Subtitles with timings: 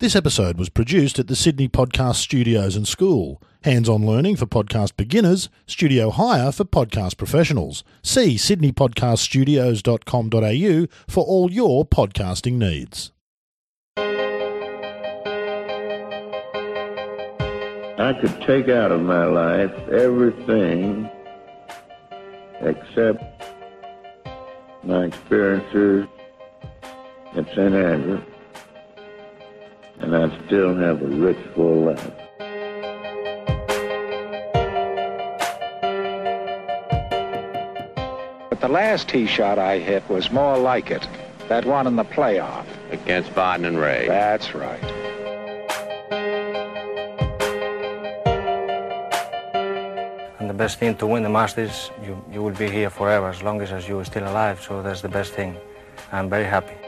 [0.00, 3.42] This episode was produced at the Sydney Podcast Studios and School.
[3.64, 7.84] Hands on learning for podcast beginners, studio hire for podcast professionals.
[8.02, 13.12] See sydneypodcaststudios.com.au for all your podcasting needs.
[17.98, 21.10] I could take out of my life everything
[22.62, 23.22] except
[24.82, 26.06] my experiences
[27.34, 27.74] at St.
[27.74, 28.22] Andrew,
[30.00, 32.10] and I still have a rich, full life.
[38.48, 41.06] But the last tee shot I hit was more like it.
[41.48, 42.66] That one in the playoff.
[42.90, 44.06] against Barton and Ray.
[44.08, 44.82] That's right.
[50.38, 53.42] And the best thing to win the Masters, you, you will be here forever as
[53.42, 54.60] long as, as you are still alive.
[54.60, 55.56] So that's the best thing.
[56.12, 56.79] I'm very happy.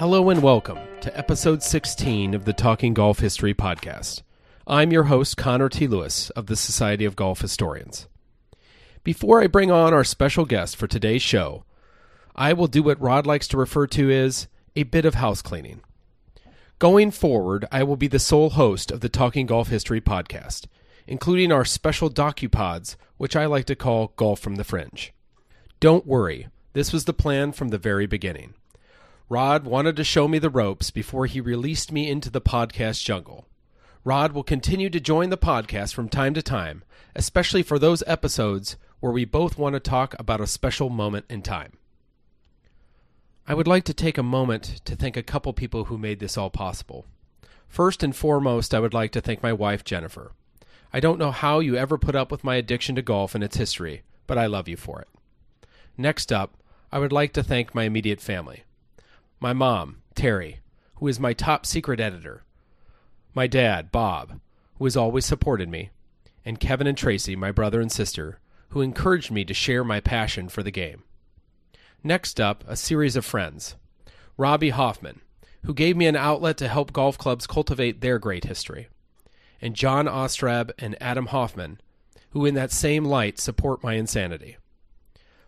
[0.00, 4.22] Hello and welcome to episode 16 of the Talking Golf History Podcast.
[4.66, 5.86] I'm your host, Connor T.
[5.86, 8.08] Lewis of the Society of Golf Historians.
[9.04, 11.66] Before I bring on our special guest for today's show,
[12.34, 15.82] I will do what Rod likes to refer to as a bit of house cleaning.
[16.78, 20.64] Going forward, I will be the sole host of the Talking Golf History Podcast,
[21.06, 25.12] including our special docupods, which I like to call Golf from the Fringe.
[25.78, 28.54] Don't worry, this was the plan from the very beginning.
[29.30, 33.46] Rod wanted to show me the ropes before he released me into the podcast jungle.
[34.02, 36.82] Rod will continue to join the podcast from time to time,
[37.14, 41.42] especially for those episodes where we both want to talk about a special moment in
[41.42, 41.74] time.
[43.46, 46.36] I would like to take a moment to thank a couple people who made this
[46.36, 47.06] all possible.
[47.68, 50.32] First and foremost, I would like to thank my wife, Jennifer.
[50.92, 53.58] I don't know how you ever put up with my addiction to golf and its
[53.58, 55.08] history, but I love you for it.
[55.96, 56.56] Next up,
[56.90, 58.64] I would like to thank my immediate family
[59.40, 60.60] my mom, Terry,
[60.96, 62.44] who is my top secret editor,
[63.34, 64.38] my dad, Bob,
[64.76, 65.90] who has always supported me,
[66.44, 68.38] and Kevin and Tracy, my brother and sister,
[68.70, 71.04] who encouraged me to share my passion for the game.
[72.04, 73.76] Next up, a series of friends
[74.36, 75.20] Robbie Hoffman,
[75.64, 78.88] who gave me an outlet to help golf clubs cultivate their great history,
[79.60, 81.80] and John Ostrab and Adam Hoffman,
[82.30, 84.56] who in that same light support my insanity.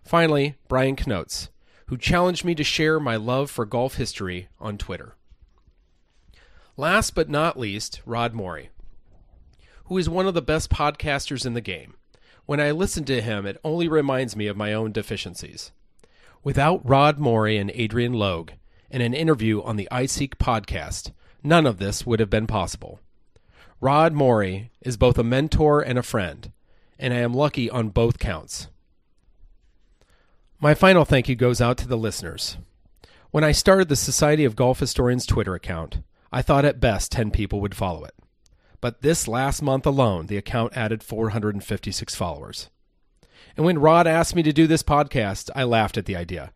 [0.02, 1.48] Finally, Brian Knotes,
[1.92, 5.14] who challenged me to share my love for golf history on Twitter.
[6.74, 8.68] Last but not least, Rod Morri,
[9.84, 11.92] who is one of the best podcasters in the game.
[12.46, 15.70] When I listen to him, it only reminds me of my own deficiencies.
[16.42, 18.52] Without Rod Morri and Adrian Logue
[18.90, 23.00] and an interview on the iSeek podcast, none of this would have been possible.
[23.82, 26.52] Rod Morri is both a mentor and a friend,
[26.98, 28.68] and I am lucky on both counts.
[30.62, 32.56] My final thank you goes out to the listeners.
[33.32, 37.32] When I started the Society of Golf Historians Twitter account, I thought at best 10
[37.32, 38.14] people would follow it.
[38.80, 42.70] But this last month alone, the account added 456 followers.
[43.56, 46.52] And when Rod asked me to do this podcast, I laughed at the idea.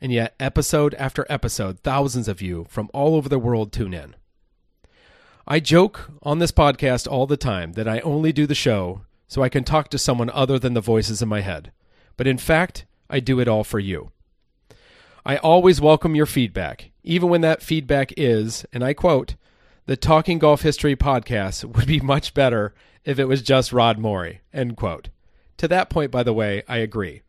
[0.00, 4.16] And yet, episode after episode, thousands of you from all over the world tune in.
[5.46, 9.42] I joke on this podcast all the time that I only do the show so
[9.42, 11.72] I can talk to someone other than the voices in my head.
[12.16, 14.12] But in fact, I do it all for you.
[15.26, 19.34] I always welcome your feedback, even when that feedback is, and I quote,
[19.86, 22.72] the Talking Golf History podcast would be much better
[23.04, 25.08] if it was just Rod Morri, end quote.
[25.58, 27.22] To that point, by the way, I agree.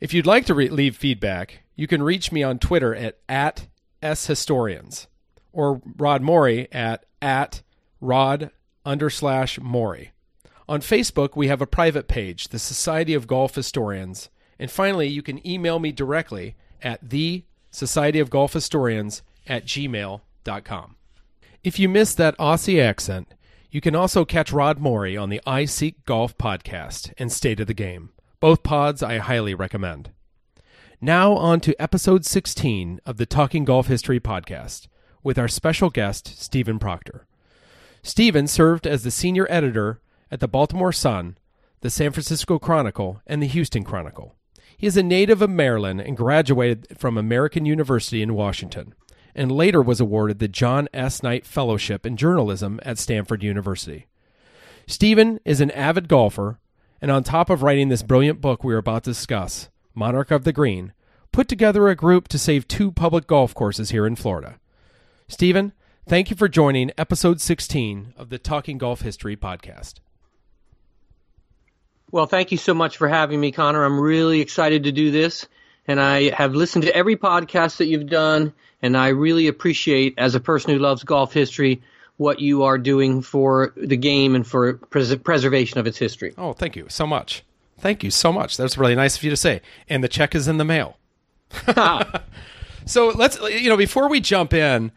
[0.00, 3.66] If you'd like to re- leave feedback, you can reach me on Twitter at, at
[4.02, 5.06] shistorians
[5.52, 7.62] or Rod Morri at, at
[8.00, 8.50] Rod
[8.84, 10.10] under slash Morri.
[10.68, 14.28] On Facebook, we have a private page, the Society of Golf Historians.
[14.58, 20.96] And finally, you can email me directly at the Society of Golf Historians at gmail.com.
[21.62, 23.28] If you missed that Aussie accent,
[23.70, 27.66] you can also catch Rod Morri on the I Seek Golf podcast and State of
[27.66, 28.10] the Game.
[28.40, 30.10] Both pods I highly recommend.
[31.00, 34.88] Now on to episode 16 of the Talking Golf History podcast
[35.22, 37.26] with our special guest, Stephen Proctor.
[38.02, 40.00] Stephen served as the senior editor
[40.30, 41.36] at the Baltimore Sun,
[41.80, 44.34] the San Francisco Chronicle, and the Houston Chronicle.
[44.78, 48.94] He is a native of Maryland and graduated from American University in Washington,
[49.34, 51.20] and later was awarded the John S.
[51.20, 54.06] Knight Fellowship in Journalism at Stanford University.
[54.86, 56.60] Stephen is an avid golfer,
[57.02, 60.44] and on top of writing this brilliant book we are about to discuss, Monarch of
[60.44, 60.92] the Green,
[61.32, 64.60] put together a group to save two public golf courses here in Florida.
[65.26, 65.72] Stephen,
[66.06, 69.94] thank you for joining episode 16 of the Talking Golf History podcast.
[72.10, 73.84] Well, thank you so much for having me, Connor.
[73.84, 75.46] I'm really excited to do this,
[75.86, 80.34] and I have listened to every podcast that you've done, and I really appreciate, as
[80.34, 81.82] a person who loves golf history,
[82.16, 86.34] what you are doing for the game and for pres- preservation of its history.
[86.38, 87.44] Oh, thank you so much.
[87.78, 88.56] Thank you so much.
[88.56, 89.60] That's really nice of you to say.
[89.88, 90.96] And the check is in the mail.
[92.86, 94.92] so let's, you know, before we jump in,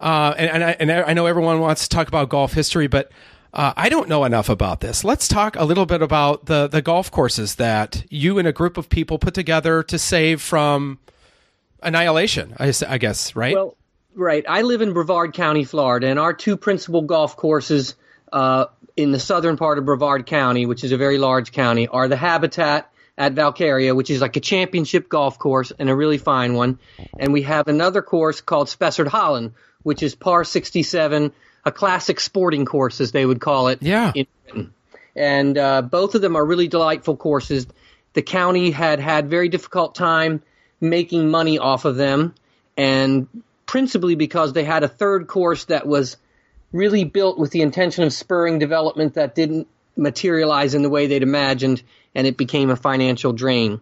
[0.00, 3.12] uh, and, and, I, and I know everyone wants to talk about golf history, but
[3.54, 5.04] uh, I don't know enough about this.
[5.04, 8.76] Let's talk a little bit about the the golf courses that you and a group
[8.76, 10.98] of people put together to save from
[11.80, 12.56] annihilation.
[12.58, 13.54] I, I guess, right?
[13.54, 13.76] Well,
[14.16, 14.44] right.
[14.48, 17.94] I live in Brevard County, Florida, and our two principal golf courses
[18.32, 18.66] uh,
[18.96, 22.16] in the southern part of Brevard County, which is a very large county, are the
[22.16, 26.80] Habitat at Valkaria, which is like a championship golf course and a really fine one.
[27.20, 29.52] And we have another course called Spessard Holland,
[29.84, 31.32] which is par 67
[31.64, 33.82] a classic sporting course, as they would call it.
[33.82, 34.12] Yeah.
[34.14, 34.74] In Britain.
[35.16, 37.66] And uh, both of them are really delightful courses.
[38.14, 40.42] The county had had very difficult time
[40.80, 42.34] making money off of them,
[42.76, 43.28] and
[43.66, 46.16] principally because they had a third course that was
[46.72, 51.22] really built with the intention of spurring development that didn't materialize in the way they'd
[51.22, 51.82] imagined,
[52.14, 53.80] and it became a financial drain.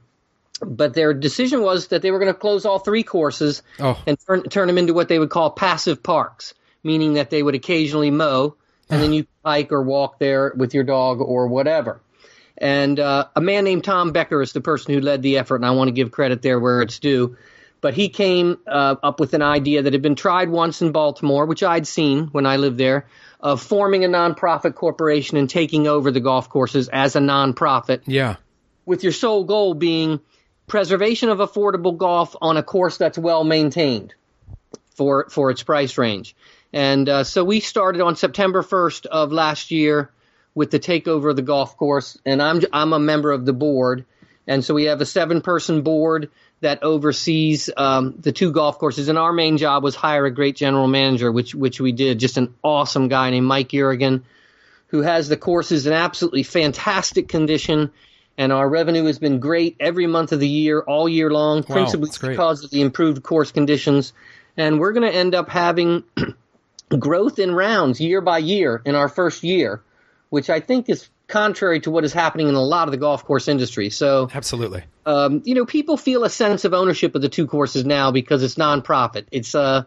[0.60, 3.98] But their decision was that they were going to close all three courses Oh.
[4.06, 7.54] and turn, turn them into what they would call passive parks meaning that they would
[7.54, 8.56] occasionally mow
[8.92, 12.00] and then you hike or walk there with your dog or whatever.
[12.58, 15.66] And uh, a man named Tom Becker is the person who led the effort, and
[15.66, 17.36] I want to give credit there where it's due.
[17.80, 21.46] But he came uh, up with an idea that had been tried once in Baltimore,
[21.46, 23.06] which I'd seen when I lived there,
[23.40, 28.36] of forming a nonprofit corporation and taking over the golf courses as a nonprofit, yeah.
[28.86, 30.20] with your sole goal being
[30.68, 34.14] preservation of affordable golf on a course that's well maintained
[34.94, 36.36] for for its price range.
[36.72, 40.10] And uh, so we started on September 1st of last year
[40.54, 44.04] with the takeover of the golf course, and I'm I'm a member of the board,
[44.46, 46.30] and so we have a seven person board
[46.60, 49.08] that oversees um, the two golf courses.
[49.08, 52.18] And our main job was hire a great general manager, which which we did.
[52.18, 54.22] Just an awesome guy named Mike Urigan,
[54.88, 57.90] who has the courses in absolutely fantastic condition.
[58.38, 62.10] And our revenue has been great every month of the year, all year long, principally
[62.22, 64.14] because of the improved course conditions.
[64.56, 66.04] And we're going to end up having
[66.88, 69.82] growth in rounds year by year in our first year,
[70.30, 73.24] which I think is contrary to what is happening in a lot of the golf
[73.24, 73.88] course industry.
[73.90, 74.84] So, Absolutely.
[75.06, 78.42] um, you know, people feel a sense of ownership of the two courses now because
[78.42, 79.24] it's nonprofit.
[79.30, 79.84] It's uh,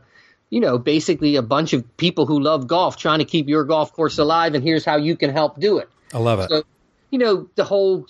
[0.49, 3.93] you know, basically a bunch of people who love golf trying to keep your golf
[3.93, 5.89] course alive, and here's how you can help do it.
[6.13, 6.49] I love it.
[6.49, 6.63] So,
[7.11, 8.07] you know, the whole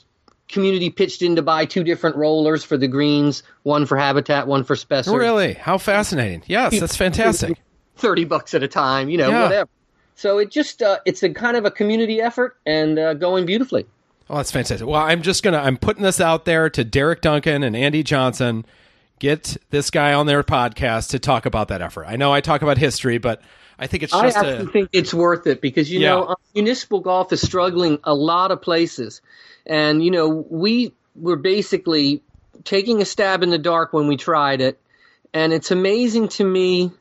[0.47, 4.63] community pitched in to buy two different rollers for the greens, one for Habitat, one
[4.63, 5.17] for Spessard.
[5.17, 5.53] really?
[5.53, 6.43] How fascinating.
[6.45, 7.59] Yes, that's fantastic.
[7.97, 9.43] 30 bucks at a time, you know, Yeah.
[9.43, 9.69] whatever.
[10.15, 13.85] So it just uh, it's a kind of a community effort and uh, going beautifully.
[14.29, 14.87] Oh, that's fantastic.
[14.87, 18.65] Well, I'm just gonna I'm putting this out there to Derek Duncan and Andy Johnson.
[19.19, 22.05] Get this guy on their podcast to talk about that effort.
[22.07, 23.41] I know I talk about history, but
[23.77, 26.09] I think it's I just actually a think it's worth it because you Yeah.
[26.11, 29.21] know uh, municipal golf is struggling a lot of places,
[29.65, 32.21] and you know we were basically
[32.63, 34.79] taking a stab in the dark when we tried it,
[35.33, 36.91] and it's amazing to me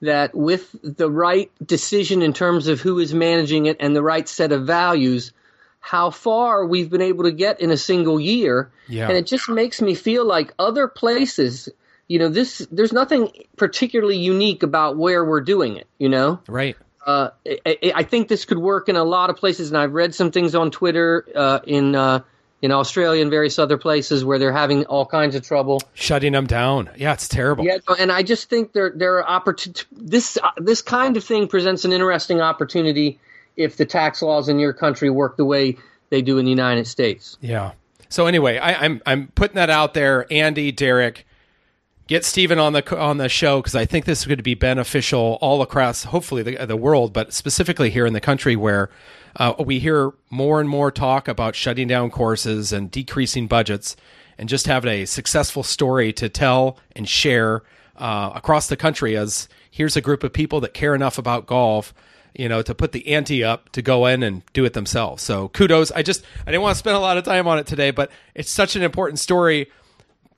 [0.00, 4.28] that with the right decision in terms of who is managing it and the right
[4.28, 5.32] set of values,
[5.80, 8.70] how far we've been able to get in a single year.
[8.88, 9.08] Yeah.
[9.08, 11.68] And it just makes me feel like other places,
[12.08, 16.40] you know, this there's nothing particularly unique about where we're doing it, you know?
[16.48, 16.76] right.
[17.06, 19.94] Uh, I, I- I think this could work in a lot of places, and I've
[19.94, 22.20] read some things on Twitter uh, in uh,
[22.62, 25.82] in Australia and various other places where they're having all kinds of trouble.
[25.94, 26.90] Shutting them down.
[26.96, 27.64] Yeah, it's terrible.
[27.64, 31.48] Yeah, and I just think there there are opportun- this uh, this kind of thing
[31.48, 33.18] presents an interesting opportunity
[33.56, 35.76] if the tax laws in your country work the way
[36.10, 37.38] they do in the United States.
[37.40, 37.72] Yeah.
[38.08, 40.26] So anyway, I, I'm I'm putting that out there.
[40.30, 41.26] Andy, Derek,
[42.08, 44.54] get Stephen on the on the show because I think this is going to be
[44.54, 48.90] beneficial all across, hopefully the the world, but specifically here in the country where
[49.36, 53.96] uh, we hear more and more talk about shutting down courses and decreasing budgets,
[54.38, 57.62] and just having a successful story to tell and share
[57.96, 59.16] uh, across the country.
[59.16, 61.94] As here's a group of people that care enough about golf
[62.34, 65.22] you know, to put the ante up to go in and do it themselves.
[65.22, 65.90] So kudos.
[65.92, 68.10] I just I didn't want to spend a lot of time on it today, but
[68.34, 69.70] it's such an important story.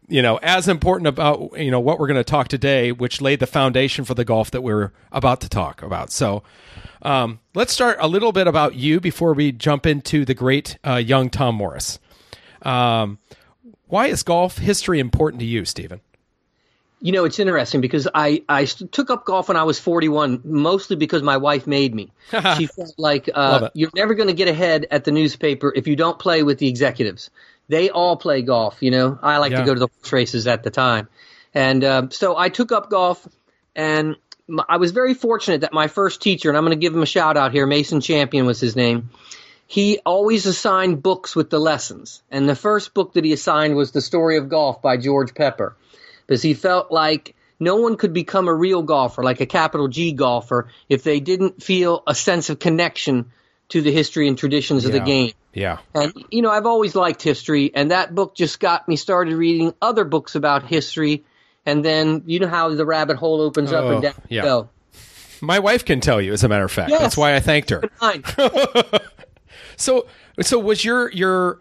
[0.09, 3.41] You know, as important about you know what we're going to talk today, which laid
[3.41, 6.11] the foundation for the golf that we're about to talk about.
[6.11, 6.43] So,
[7.03, 10.97] um, let's start a little bit about you before we jump into the great uh,
[10.97, 11.99] young Tom Morris.
[12.63, 13.19] Um,
[13.87, 16.01] why is golf history important to you, Stephen?
[17.03, 20.95] You know, it's interesting because I, I took up golf when I was 41, mostly
[20.95, 22.13] because my wife made me.
[22.57, 25.97] she felt like uh, you're never going to get ahead at the newspaper if you
[25.97, 27.29] don't play with the executives.
[27.73, 28.77] They all play golf.
[28.81, 29.61] You know, I like Yeah.
[29.61, 31.09] to go to the horse races at the time,
[31.55, 33.27] and uh, so I took up golf,
[33.75, 34.17] and
[34.69, 37.07] I was very fortunate that my first teacher, and I'm going to give him a
[37.07, 39.09] shout out here, Mason Champion was his name.
[39.67, 43.91] He always assigned books with the lessons, and the first book that he assigned was
[43.93, 45.75] The Story of Golf by George Peper,
[46.27, 50.13] because he felt like no one could become a real golfer, like a capital G
[50.13, 53.33] golfer, if they didn't feel a sense of connection
[53.73, 55.33] to the history and traditions of the game.
[55.53, 55.79] Yeah.
[55.95, 59.75] And you know, I've always liked history, and that book just got me started reading
[59.83, 61.25] other books about history.
[61.67, 64.15] And then you know how the rabbit hole opens up Oh, and down.
[64.29, 64.43] you yeah.
[64.43, 64.69] go.
[65.41, 66.91] My wife can tell you, as a matter of fact.
[66.91, 67.01] Yes.
[67.01, 67.83] That's why I thanked her.
[69.77, 70.07] So,
[70.41, 71.61] so was your your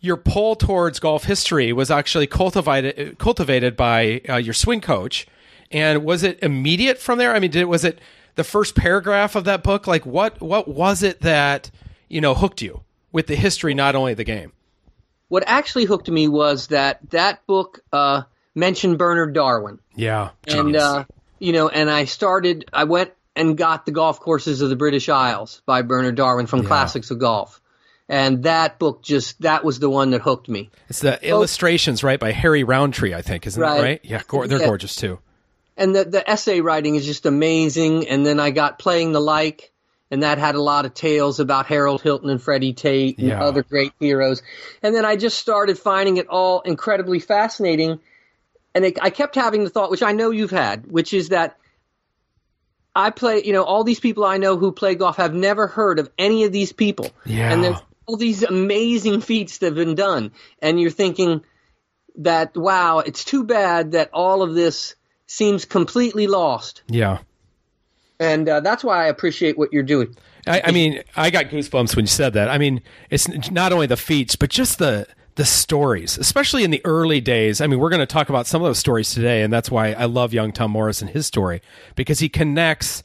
[0.00, 5.26] your pull towards golf history was actually cultivated cultivated by uh, your swing coach,
[5.70, 7.34] and was it immediate from there?
[7.34, 8.00] I mean, did was it
[8.34, 9.86] the first paragraph of that book?
[9.86, 11.70] Like, what what was it that
[12.08, 14.52] you know hooked you with the history, not only the game?
[15.28, 18.20] what actually hooked me was that that book uh,
[18.54, 19.78] mentioned Bernard Darwin.
[19.96, 21.04] Yeah, and uh,
[21.38, 22.66] you know, and I started.
[22.72, 26.66] I went and got the golf courses of the British Isles by Bernard Darwin from
[26.66, 27.62] Classics of Golf,
[28.10, 30.70] and that book just that was the one that hooked me.
[30.90, 33.76] it's the illustrations, right, by Harry Rountree, I think, isn't Right.
[33.76, 34.00] that right?
[34.02, 34.66] Yeah, go- they're Yeah.
[34.66, 35.18] gorgeous too.
[35.76, 38.08] And the the essay writing is just amazing.
[38.08, 39.72] And then I got playing the like,
[40.10, 43.42] and that had a lot of tales about Harold Hilton and Freddie Tait and Yeah.
[43.42, 44.42] other great heroes.
[44.82, 48.00] And then I just started finding it all incredibly fascinating.
[48.74, 51.58] And it, I kept having the thought, which I know you've had, which is that
[52.94, 55.98] I play, you know, all these people I know who play golf have never heard
[55.98, 57.10] of any of these people.
[57.24, 57.50] Yeah.
[57.50, 60.32] And there's all these amazing feats that have been done.
[60.60, 61.42] And you're thinking
[62.16, 64.94] that, wow, it's too bad that all of this
[65.32, 66.82] seems completely lost.
[66.88, 67.18] Yeah.
[68.20, 70.14] And uh, that's why I appreciate what you're doing.
[70.46, 72.48] I, I mean, I got goosebumps when you said that.
[72.48, 76.82] I mean, it's not only the feats, but just the the stories, especially in the
[76.84, 77.62] early days.
[77.62, 79.92] I mean, we're going to talk about some of those stories today, and that's why
[79.92, 81.62] I love young Tom Morris and his story
[81.94, 83.02] because he connects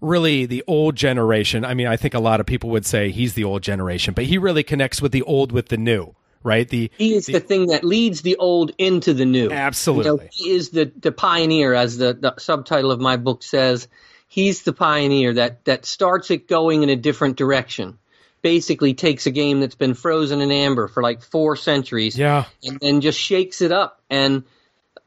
[0.00, 1.66] really the old generation.
[1.66, 4.24] I mean, I think a lot of people would say he's the old generation, but
[4.24, 6.68] he really connects with the old with the new, right?
[6.68, 9.50] The He is the thing that leads the old into the new.
[9.50, 10.10] Absolutely.
[10.10, 13.88] You know, he is the, the pioneer, as the, the subtitle of my book says.
[14.28, 17.98] He's the pioneer that, that starts it going in a different direction.
[18.40, 22.78] Basically, takes a game that's been frozen in amber for like four centuries, yeah, and
[22.78, 24.00] then just shakes it up.
[24.08, 24.44] And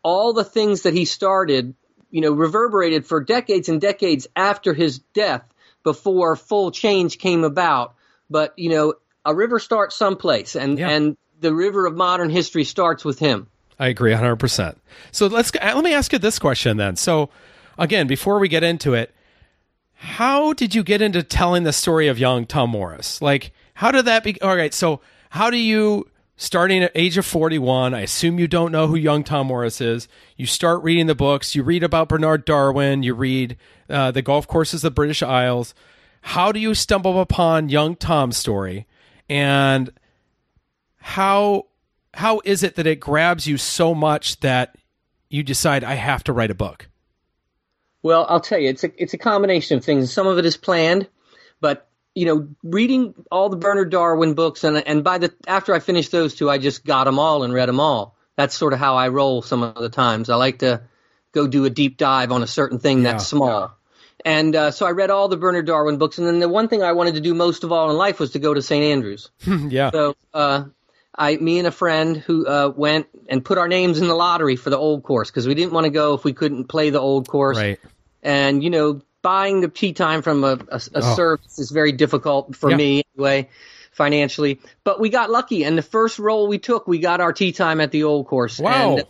[0.03, 1.73] all the things that he started,
[2.09, 5.43] you know, reverberated for decades and decades after his death
[5.83, 7.95] before full change came about.
[8.29, 10.89] But, you know, a river starts someplace, and, Yeah.
[10.89, 13.47] and the river of modern history starts with him.
[13.79, 14.75] I agree 100%.
[15.11, 16.95] So let's let me ask you this question then.
[16.95, 17.29] So
[17.79, 19.13] again, before we get into it,
[19.95, 23.21] how did you get into telling the story of young Tom Morris?
[23.21, 25.01] Like how did that be All right, so
[25.31, 29.23] how do you starting at age of 41, I assume you don't know who young
[29.23, 30.07] Tom Morris is.
[30.37, 33.57] You start reading the books, you read about Bernard Darwin, you read
[33.89, 35.75] uh, the golf courses of the British Isles.
[36.21, 38.87] How do you stumble upon young Tom's story?
[39.31, 39.93] And
[40.97, 41.67] how
[42.13, 44.75] how is it that it grabs you so much that
[45.29, 46.89] you decide I have to write a book?
[48.03, 50.11] Well, I'll tell you, it's a it's a combination of things.
[50.11, 51.07] Some of it is planned,
[51.61, 55.79] but you know, reading all the Bernard Darwin books, and and by the after I
[55.79, 58.17] finished those two, I just got them all and read them all.
[58.35, 59.41] That's sort of how I roll.
[59.41, 60.81] Some of the times, I like to
[61.31, 63.77] go do a deep dive on a certain thing that's small.
[64.25, 66.83] And uh, so I read all the Bernard Darwin books, and then the one thing
[66.83, 68.83] I wanted to do most of all in life was to go to St.
[68.83, 69.29] Andrews.
[69.47, 69.91] yeah.
[69.91, 70.65] So uh,
[71.15, 74.55] I, me and a friend who uh, went and put our names in the lottery
[74.55, 76.99] for the old course because we didn't want to go if we couldn't play the
[76.99, 77.57] old course.
[77.57, 77.79] Right.
[78.23, 82.55] And you know, buying the tee time from a, a, a service is very difficult
[82.55, 82.75] for Yeah.
[82.75, 83.49] me anyway,
[83.91, 84.59] financially.
[84.83, 87.81] But we got lucky, and the first roll we took, we got our tee time
[87.81, 88.59] at the old course.
[88.59, 88.97] Wow.
[88.97, 89.05] And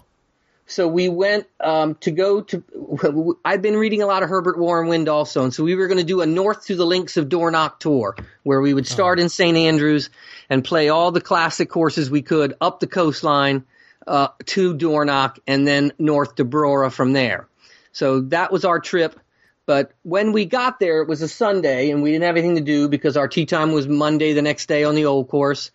[0.71, 3.37] so we went um, to go to.
[3.43, 5.97] I'd been reading a lot of Herbert Warren Wind also, and so we were going
[5.97, 9.29] to do a North to the Links of Dornoch tour, where we would start in
[9.29, 10.09] St Andrews
[10.49, 13.65] and play all the classic courses we could up the coastline
[14.07, 17.47] uh, to Dornoch, and then north to Brora from there.
[17.91, 19.19] So that was our trip.
[19.65, 22.61] But when we got there, it was a Sunday, and we didn't have anything to
[22.61, 25.71] do because our tee time was Monday the next day on the old course.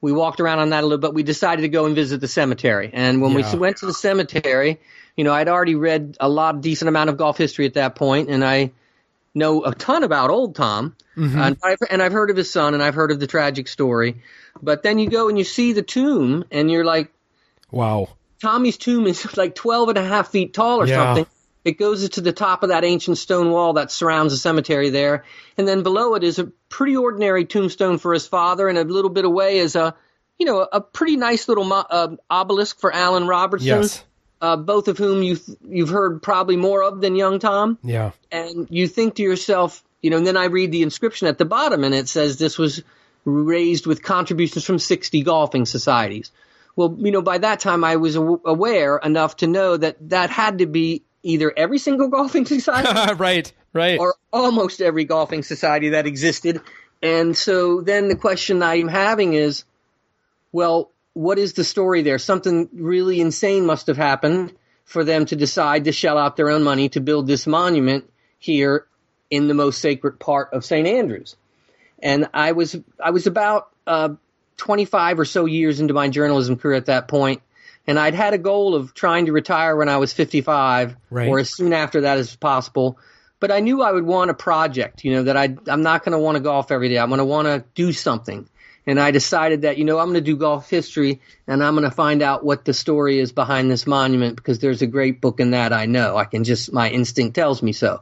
[0.00, 2.28] We walked around on that a little, but we decided to go and visit the
[2.28, 2.90] cemetery.
[2.92, 3.52] And when Yeah.
[3.52, 4.80] we went to the cemetery,
[5.16, 8.30] you know, I'd already read a lot, decent amount of golf history at that point,
[8.30, 8.72] and I
[9.34, 11.38] know a ton about old Tom, mm-hmm.
[11.38, 14.22] and, I've, and I've heard of his son, and I've heard of the tragic story.
[14.62, 17.12] But then you go and you see the tomb, and you're like,
[17.70, 18.08] Wow.
[18.42, 21.14] Tommy's tomb is like 12 and a half feet tall or Yeah.
[21.14, 21.26] something.
[21.64, 25.24] It goes to the top of that ancient stone wall that surrounds the cemetery there.
[25.58, 29.10] And then below it is a pretty ordinary tombstone for his father, and a little
[29.10, 29.94] bit away is a
[30.38, 33.66] you know, a pretty nice little mo- uh, obelisk for Allan Robertson.
[33.82, 34.02] Yes.
[34.40, 38.12] Uh, both of whom you've you've heard probably more of than young Tom Yeah.
[38.32, 41.44] and you think to yourself, you know, and then I read the inscription at the
[41.44, 42.82] bottom and it says this was
[43.26, 46.32] raised with contributions from 60 golfing societies.
[46.74, 50.56] Well, you know, by that time I was aware enough to know that that had
[50.58, 53.52] to be either every single golfing society right.
[53.72, 53.98] Right.
[53.98, 56.60] or almost every golfing society that existed.
[57.02, 59.64] And so then the question I'm having is,
[60.52, 62.18] well, what is the story there?
[62.18, 64.52] Something really insane must have happened
[64.84, 68.86] for them to decide to shell out their own money to build this monument here
[69.30, 70.86] in the most sacred part of St.
[70.86, 71.36] Andrews.
[72.02, 74.14] And I was I was about uh,
[74.56, 77.42] 25 or so years into my journalism career at that point,
[77.90, 81.28] and I'd had a goal of trying to retire when I was 55 Right.
[81.28, 82.98] or as soon after that as possible.
[83.40, 86.12] But I knew I would want a project, you know, that I I'm not going
[86.12, 86.98] to want to golf every day.
[86.98, 88.48] I'm going to want to do something.
[88.86, 91.88] And I decided that, you know, I'm going to do golf history and I'm going
[91.88, 95.38] to find out what the story is behind this monument because there's a great book
[95.40, 96.16] in that I know.
[96.16, 98.00] I can just, my instinct tells me so.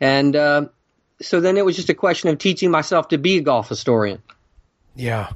[0.00, 0.66] And uh,
[1.22, 4.22] so then it was just a question of teaching myself to be a golf historian.
[4.94, 5.30] yeah.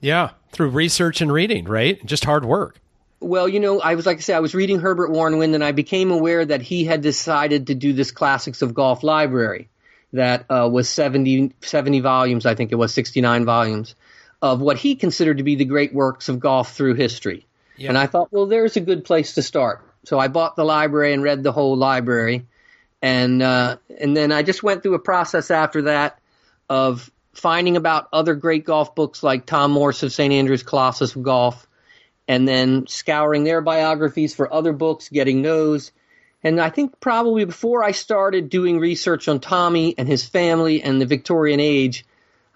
[0.00, 0.30] Yeah.
[0.50, 2.04] Through research and reading, right?
[2.04, 2.80] Just hard work.
[3.22, 5.64] Well, you know, I was like I said, I was reading Herbert Warren Wind, and
[5.64, 9.68] I became aware that he had decided to do this Classics of Golf library
[10.12, 13.94] that uh, was 70, 70 volumes, I think it was 69 volumes,
[14.42, 17.46] of what he considered to be the great works of golf through history.
[17.88, 19.80] And I thought, well, there's a good place to start.
[20.04, 22.46] So I bought the library and read the whole library,
[23.00, 26.18] and uh, and then I just went through a process after that
[26.68, 30.32] of finding about other great golf books like Tom Morris of St.
[30.32, 31.66] Andrews Colossus of Golf,
[32.28, 35.92] and then scouring their biographies for other books, getting those.
[36.44, 41.00] And I think probably before I started doing research on Tommy and his family and
[41.00, 42.04] the Victorian age,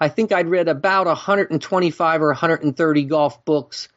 [0.00, 3.88] I think I'd read about 125 or 130 golf books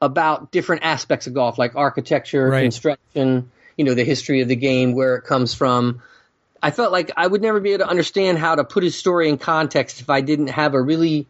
[0.00, 2.62] about different aspects of golf, like architecture, Right.
[2.62, 6.02] construction, you know, the history of the game, where it comes from.
[6.60, 9.28] I felt like I would never be able to understand how to put his story
[9.28, 11.26] in context if I didn't have a really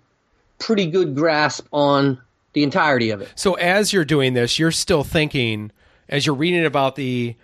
[0.59, 2.21] pretty good grasp on
[2.53, 3.33] the entirety of it.
[3.35, 5.71] So as you're doing this, you're still thinking
[6.09, 7.35] as you're reading about the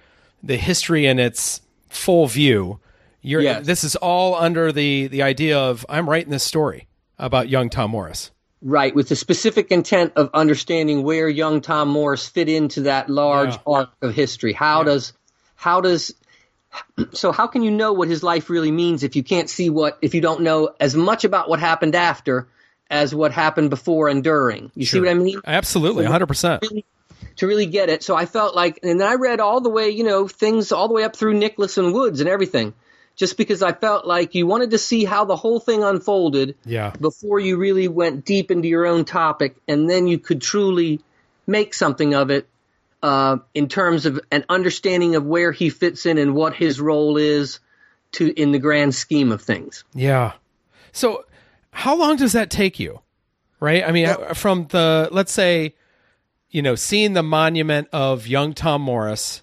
[0.43, 2.79] the history in its full view.
[3.23, 3.67] You're Yes.
[3.67, 6.87] this is all under the the idea of I'm writing this story
[7.19, 8.31] about young Tom Morris.
[8.61, 13.55] Right, with the specific intent of understanding where young Tom Morris fit into that large
[13.55, 13.61] Yeah.
[13.67, 14.53] arc of history.
[14.53, 15.13] How does
[15.57, 16.15] how does
[17.13, 19.99] so how can you know what his life really means if you can't see what
[20.03, 22.47] if you don't know as much about what happened after
[22.91, 24.71] as what happened before and during?
[24.75, 25.41] You see what I mean?
[25.47, 26.85] Absolutely, 100%.
[27.37, 28.03] to really get it.
[28.03, 30.89] So I felt like, and then I read all the way, you know, things all
[30.89, 32.75] the way up through Nicklaus and Woods and everything,
[33.17, 36.93] just because I felt like you wanted to see how the whole thing unfolded Yeah.
[37.01, 41.01] before you really went deep into your own topic, and then you could truly
[41.47, 42.49] make something of it
[43.03, 47.17] uh, in terms of an understanding of where he fits in and what his role
[47.17, 47.61] is
[48.13, 49.85] to in the grand scheme of things.
[49.95, 50.33] Yeah.
[50.93, 51.25] So
[51.71, 53.01] how long does that take you?
[53.61, 53.83] Right?
[53.85, 55.75] I mean, uh, from the let's say
[56.51, 59.43] you know, seeing the monument of young Tom Morris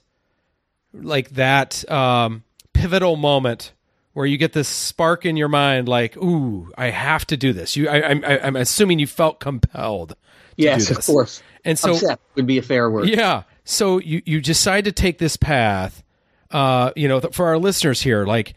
[0.93, 3.73] like that um pivotal moment
[4.13, 7.75] where you get this spark in your mind like, "Ooh, I have to do this."
[7.75, 10.15] You I I'm I'm assuming you felt compelled to
[10.57, 11.43] Yes, of course.
[11.63, 13.09] And so Upset would be a fair word.
[13.09, 13.43] yeah.
[13.63, 16.03] So you you decide to take this path.
[16.51, 18.53] Uh, you know, th- for our listeners here, like,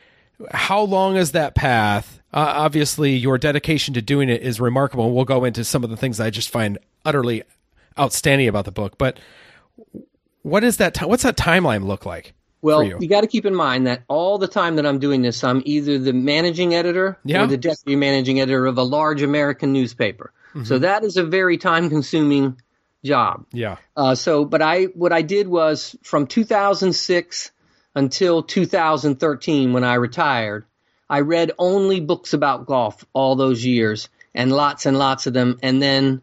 [0.53, 2.18] how long is that path?
[2.33, 5.07] Uh, obviously, your dedication to doing it is remarkable.
[5.07, 7.43] And we'll go into some of the things I just find utterly
[7.99, 8.99] outstanding about the book.
[8.99, 9.19] But
[10.43, 10.95] what is that?
[10.95, 12.35] Ti- what's that timeline look like?
[12.61, 12.99] Well, you.
[13.01, 15.63] you, got to keep in mind that all the time that I'm doing this, I'm
[15.65, 17.45] either the managing editor Yeah.
[17.45, 20.33] or the deputy managing editor of a large American newspaper.
[20.51, 20.65] Mm-hmm.
[20.65, 22.61] So that is a very time consuming
[23.05, 23.47] job.
[23.53, 23.77] Yeah.
[23.97, 27.53] Uh, so, but I, what I did was from 2006
[27.95, 30.67] until 2013 when I retired,
[31.11, 35.59] I read only books about golf all those years and lots and lots of them.
[35.63, 36.23] And then,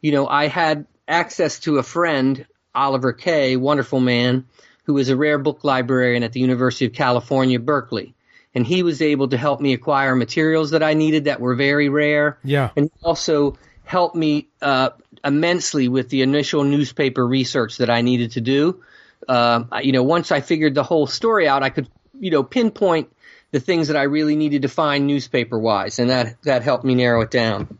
[0.00, 4.46] you know, I had access to a friend, Oliver Kay, wonderful man,
[4.84, 8.14] who was a rare book librarian at the University of California, Berkeley.
[8.54, 11.88] And he was able to help me acquire materials that I needed that were very
[11.88, 12.70] rare Yeah.
[12.76, 14.90] and also helped me uh,
[15.24, 18.82] immensely with the initial newspaper research that I needed to do.
[19.28, 22.42] Um, I- you know, once I figured the whole story out, I could, you know,
[22.42, 23.10] pinpoint
[23.54, 26.96] the things that I really needed to find newspaper wise, and that that helped me
[26.96, 27.78] narrow it down.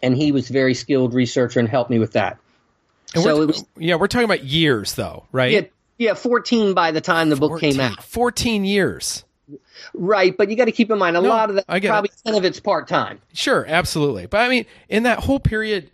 [0.00, 2.38] And he was a very skilled researcher and helped me with that.
[3.14, 5.50] And so we're, it was yeah, we're talking about years, though, right?
[5.52, 5.60] yeah,
[5.98, 8.00] yeah, 14 by the time the book came out.
[8.04, 9.24] 14 years.
[9.92, 11.88] Right, but you got to keep in mind a No, lot of that, I get
[11.88, 11.90] it.
[11.90, 13.20] probably 10 of it's part time.
[13.32, 14.26] Sure, absolutely.
[14.26, 15.90] But I mean, in that whole period,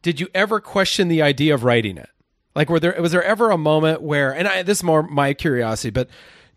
[0.00, 2.08] did you ever question the idea of writing it?
[2.54, 5.34] Like, were there was there ever a moment where, and I, this is more my
[5.34, 6.08] curiosity, but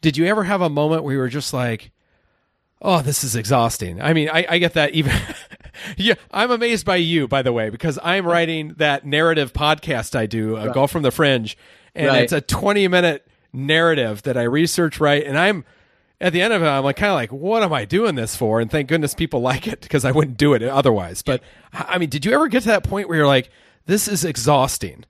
[0.02, 1.92] did you ever have a moment where you were just like,
[2.86, 4.02] oh, this is exhausting?
[4.02, 5.12] I mean, I, I get that even.
[5.98, 10.28] yeah, I'm amazed by you, by the way, because I'm writing that narrative podcast I
[10.28, 11.58] do, uh, Golf from the Fringe,
[11.96, 12.24] and Right.
[12.24, 15.66] it's a 20 minute narrative that I research right, and I'm
[16.22, 18.36] at the end of it, I'm like kind of like, what am I doing this
[18.36, 18.62] for?
[18.62, 21.22] And thank goodness people like it because I wouldn't do it otherwise.
[21.22, 21.42] But
[21.74, 23.50] I mean, did you ever get to that point where you're like,
[23.86, 25.06] this is exhausting?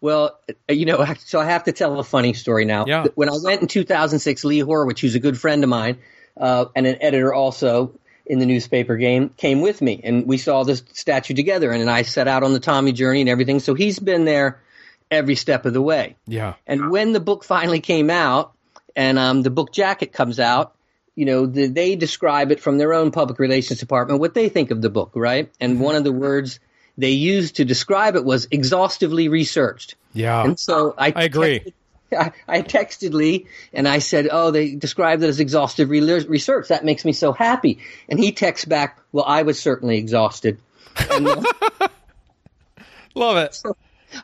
[0.00, 2.86] Well, uh, you know, so I have to tell a funny story now.
[2.86, 3.06] Yeah.
[3.16, 5.98] When I went in 2006, Lee Horowitz, who's a good friend of mine
[6.40, 7.92] uh, and an editor also
[8.26, 11.70] in the newspaper game, came with me, and we saw this statue together.
[11.70, 13.60] And then I set out on the Tommy journey and everything.
[13.60, 14.60] So he's been there
[15.10, 16.16] every step of the way.
[16.26, 16.54] Yeah.
[16.66, 18.52] And when the book finally came out,
[18.96, 20.74] and um, the book jacket comes out,
[21.14, 24.70] you know, the, they describe it from their own public relations department what they think
[24.70, 25.50] of the book, right?
[25.60, 26.60] And one of the words
[26.96, 29.96] they used to describe it was exhaustively researched.
[30.12, 30.44] Yeah.
[30.44, 31.74] And so I, I agree.
[32.18, 36.68] I, I texted Lee and I said, "Oh, they described it as exhaustive re- research.
[36.68, 40.58] That makes me so happy." And he texts back, "Well, I was certainly exhausted."
[41.10, 41.42] And, uh,
[43.14, 43.62] Love it.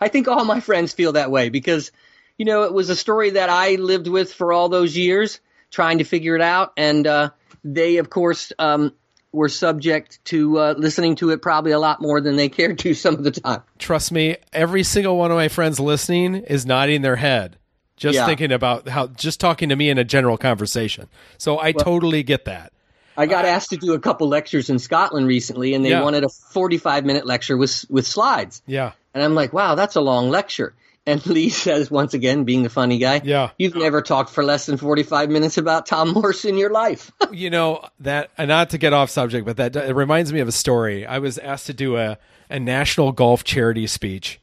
[0.00, 1.92] I think all my friends feel that way because,
[2.38, 5.98] you know, it was a story that I lived with for all those years, trying
[5.98, 7.30] to figure it out, and uh,
[7.64, 8.92] they, of course, um,
[9.32, 12.94] were subject to uh, listening to it probably a lot more than they cared to
[12.94, 13.62] some of the time.
[13.78, 17.58] Trust me, every single one of my friends listening is nodding their head,
[17.96, 18.26] just Yeah.
[18.26, 21.08] thinking about how, just talking to me in a general conversation.
[21.38, 22.72] So I totally get that.
[23.16, 26.02] I got asked to do a couple lectures in Scotland recently, and they Yeah.
[26.02, 28.60] wanted a 45 minute lecture with with slides.
[28.66, 28.92] Yeah.
[29.14, 30.74] And I'm like, wow, that's a long lecture.
[31.06, 33.50] And Lee says, once again, being the funny guy, Yeah.
[33.58, 37.10] you've never talked for less than 45 minutes about Tom Morris in your life.
[37.32, 40.46] you know that and not to get off subject but that it reminds me of
[40.48, 42.16] a story i was asked to do a,
[42.50, 44.38] a national golf charity speech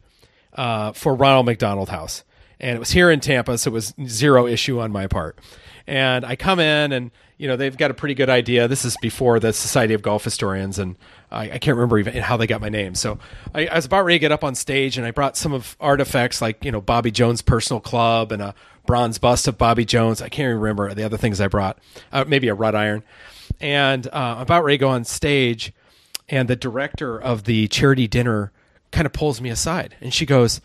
[0.55, 2.23] uh, for ronald mcdonald house
[2.63, 5.37] and it was here in tampa so it was zero issue on my part.
[5.85, 8.67] And i come in and you know they've got a pretty good idea.
[8.69, 10.95] This is before the society of golf historians and
[11.29, 12.95] i, I can't remember even how they got my name.
[12.95, 13.19] So
[13.53, 15.75] I, I was about ready to get up on stage and i brought some of
[15.79, 20.21] artifacts like you know bobby jones personal club and a bronze bust of bobby jones.
[20.21, 21.77] I can't even remember the other things i brought.
[22.11, 23.03] Uh, maybe a wrought iron.
[23.59, 25.73] And uh, I'm about ready to go on stage
[26.29, 28.53] and the director of the charity dinner
[28.91, 30.61] kind of pulls me aside and she goes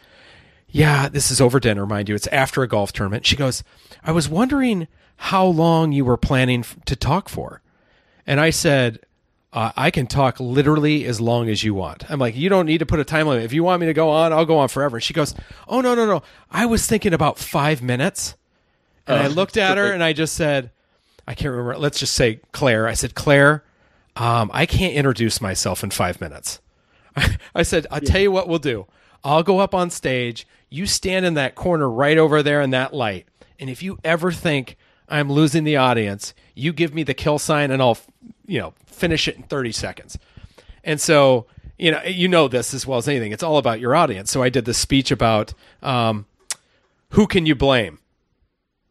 [0.70, 2.14] yeah this is over dinner mind you.
[2.14, 3.26] It's after a golf tournament.
[3.26, 3.62] She goes
[4.02, 7.62] i was wondering how long you were planning f- to talk for.
[8.26, 9.00] And i said
[9.52, 12.10] uh, i can talk literally as long as you want.
[12.10, 13.44] I'm like you don't need to put a time limit.
[13.44, 14.96] If you want me to go on i'll go on forever.
[14.96, 15.34] And she goes
[15.66, 16.22] oh no no no.
[16.50, 18.36] I was thinking about five minutes.
[19.06, 20.70] And i looked at her and i just said
[21.28, 21.76] I can't remember.
[21.76, 22.88] Let's just say Claire.
[22.88, 23.62] I said, Claire,
[24.16, 26.58] um, I can't introduce myself in five minutes.
[27.54, 28.86] I said, I'll tell you what we'll do.
[29.24, 30.46] I'll go up on stage.
[30.68, 33.26] You stand in that corner right over there in that light.
[33.58, 34.76] And if you ever think
[35.08, 37.98] I'm losing the audience, you give me the kill sign and I'll,
[38.46, 40.18] you know, finish it in 30 seconds.
[40.84, 41.46] And so,
[41.78, 43.32] you know, you know this as well as anything.
[43.32, 44.30] It's all about your audience.
[44.30, 46.26] So I did this speech about um,
[47.10, 47.98] who can you blame?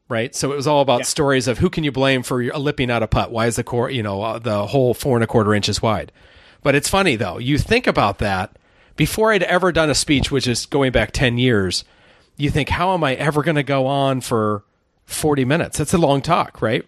[0.09, 0.33] right?
[0.33, 3.03] So it was all about stories of who can you blame for your, lipping out
[3.03, 3.31] a putt?
[3.31, 6.11] Why is the core, you know, uh, the hole four and a quarter inches wide?
[6.63, 7.37] But it's funny though.
[7.37, 8.57] You think about that
[8.97, 11.85] before I'd ever done a speech, which is going back ten years.
[12.35, 14.63] You think, how am I ever going to go on for
[15.05, 15.77] forty minutes?
[15.77, 16.85] That's a long talk, right?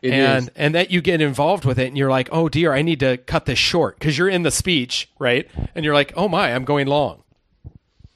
[0.00, 0.50] It and is.
[0.56, 3.16] and that you get involved with it, and you're like, oh dear, I need to
[3.18, 5.48] cut this short because you're in the speech, right?
[5.74, 7.22] And you're like, oh my, I'm going long.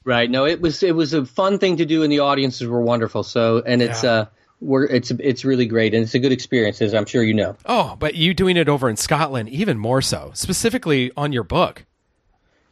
[0.05, 0.29] Right.
[0.29, 3.23] No, it was it was a fun thing to do, and the audiences were wonderful.
[3.23, 4.11] So, and it's Yeah.
[4.11, 4.25] uh,
[4.59, 7.55] we're it's it's really great, and it's a good experience, as I'm sure you know.
[7.65, 11.85] Oh, but you doing it over in Scotland, even more so, specifically on your book.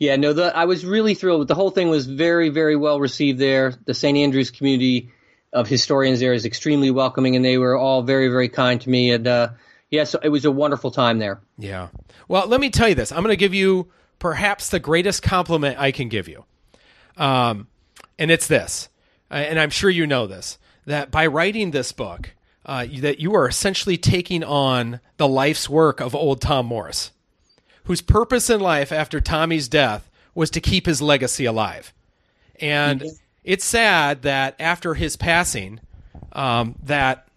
[0.02, 1.48] Yeah, no, the, I was really thrilled.
[1.48, 3.76] The whole thing was very, very well received there.
[3.86, 4.18] The St.
[4.18, 5.12] Andrews community
[5.54, 9.12] of historians there is extremely welcoming, and they were all very, very kind to me.
[9.12, 9.50] And uh,
[9.92, 11.40] yeah, so it was a wonderful time there.
[11.60, 11.90] Yeah.
[12.28, 13.12] Well, let me tell you this.
[13.12, 16.46] I'm going to give you perhaps the greatest compliment I can give you.
[17.16, 17.68] Um,
[18.18, 18.90] and it's this,
[19.30, 22.32] uh, and I'm sure you know this, that by writing this book,
[22.66, 27.12] uh, that you are essentially taking on the life's work of old Tom Morris,
[27.86, 31.94] whose purpose in life after Tommy's death was to keep his legacy alive.
[32.60, 33.04] And
[33.44, 35.80] it's sad that after his passing,
[36.34, 37.28] um, that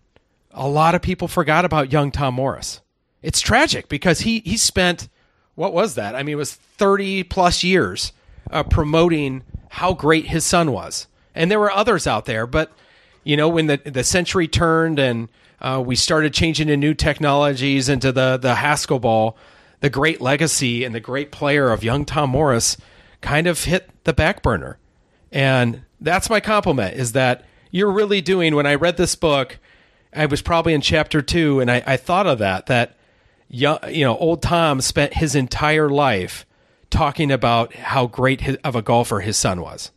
[0.52, 2.80] a lot of people forgot about young Tom Morris.
[3.22, 5.09] It's tragic because he he spent
[5.54, 6.14] what was that?
[6.14, 8.12] I mean, it was thirty plus years
[8.50, 12.46] uh, promoting how great his son was, and there were others out there.
[12.46, 12.72] But
[13.24, 15.28] you know, when the the century turned and
[15.61, 19.37] uh, we started changing to new technologies into the the Haskell ball,
[19.84, 22.78] the great legacy and the great player of young Tom Morris
[23.20, 24.78] kind of hit the back burner.
[25.30, 29.58] And that's my compliment is that you're really doing, when I read this book,
[30.10, 32.96] I was probably in chapter two, and I, I thought of that, that,
[33.50, 36.46] young, you know, old Tom spent his entire life
[36.88, 39.90] talking about how great his, of a golfer his son was.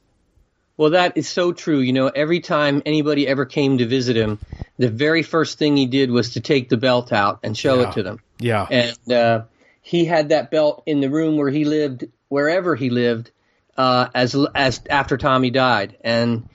[0.76, 1.80] Well, that is so true.
[1.80, 4.38] You know, every time anybody ever came to visit him,
[4.78, 7.89] the very first thing he did was to take the belt out and show Yeah.
[7.89, 8.19] it to them.
[8.38, 8.67] Yeah.
[8.69, 9.43] And uh,
[9.88, 13.32] he had that belt in the room where he lived, wherever he lived,
[13.78, 16.50] uh, as as after Tommy died, and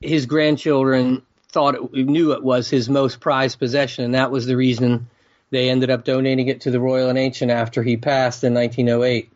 [0.00, 4.56] his grandchildren thought it, knew it was his most prized possession, and that was the
[4.56, 5.10] reason
[5.50, 9.30] they ended up donating it to the Royal and Ancient after he passed in 1908.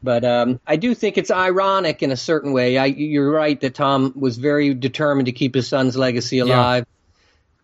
[0.00, 2.78] But um, I do think it's ironic in a certain way.
[2.78, 6.86] I, you're right that Tom was very determined to keep his son's legacy alive.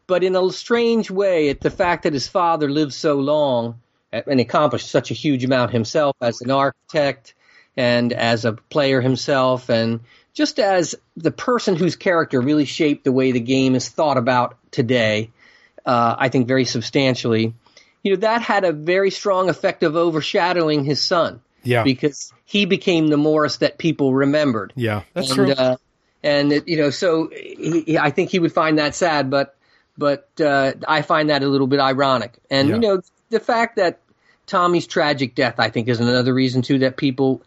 [0.09, 3.79] But in a strange way, it, the fact that his father lived so long
[4.13, 7.35] and accomplished such a huge amount himself as an architect
[7.77, 10.01] and as a player himself, and
[10.35, 14.57] just as the person whose character really shaped the way the game is thought about
[14.71, 15.31] today,
[15.87, 17.55] uh, I think very substantially.
[18.03, 21.83] You know, that had a very strong effect of overshadowing his son Yeah.
[21.85, 24.73] because he became the Morris that people remembered.
[24.77, 25.03] yeah.
[25.15, 25.53] That's and, true.
[25.53, 25.77] Uh,
[26.23, 29.57] and it, you know, so he, he- I think he would find that sad, but
[29.97, 32.35] but uh, I find that a little bit ironic.
[32.51, 32.75] And Yeah.
[32.75, 34.01] you know, the fact that
[34.53, 37.41] Tommy's tragic death, I think, is another reason too that people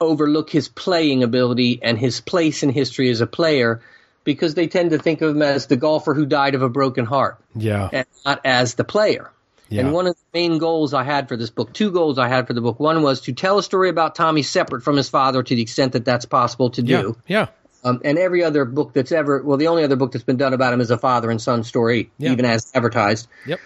[0.00, 3.82] overlook his playing ability and his place in history as a player
[4.24, 7.04] because they tend to think of him as the golfer who died of a broken
[7.04, 7.90] heart yeah.
[7.92, 9.30] and not as the player.
[9.68, 9.82] Yeah.
[9.82, 12.46] And one of the main goals I had for this book, two goals I had
[12.46, 15.42] for the book, one was to tell a story about Tommy separate from his father
[15.42, 17.18] to the extent that that's possible to do.
[17.26, 17.48] Yeah.
[17.84, 20.54] Um, and every other book that's ever, well, the only other book that's been done
[20.54, 22.32] about him is a father and son story, Yeah.
[22.32, 23.28] even as advertised.
[23.46, 23.60] Yep.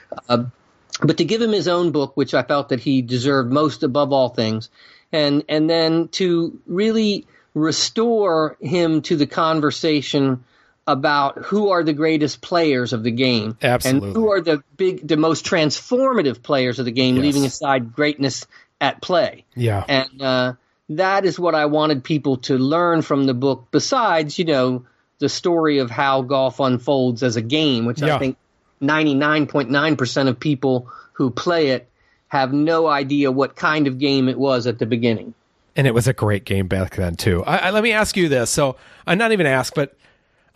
[1.02, 4.12] But to give him his own book, which I felt that he deserved most above
[4.12, 4.68] all things,
[5.12, 10.44] and and then to really restore him to the conversation
[10.86, 14.08] about who are the greatest players of the game, Absolutely.
[14.08, 17.22] and who are the big, the most transformative players of the game, Yes.
[17.24, 18.46] leaving aside greatness
[18.80, 19.44] at play.
[19.54, 19.84] Yeah.
[19.86, 20.52] And uh,
[20.90, 24.84] that is what I wanted people to learn from the book, besides, you know,
[25.18, 28.16] the story of how golf unfolds as a game, which Yeah.
[28.16, 28.36] I think
[28.82, 31.88] 99.9% of people who play it
[32.28, 35.34] have no idea what kind of game it was at the beginning.
[35.76, 37.44] and it was a great game back then too.
[37.44, 38.50] I, I, let me ask you this.
[38.50, 39.96] So I'm not even ask, but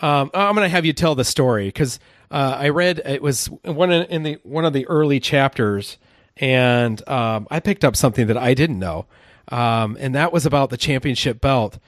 [0.01, 1.99] um, I'm going to have you tell the story because
[2.31, 5.99] uh, I read it was one in the one of the early chapters,
[6.37, 9.07] and um, I picked up something that I didn't know,
[9.49, 11.79] um, and that was about the championship belt.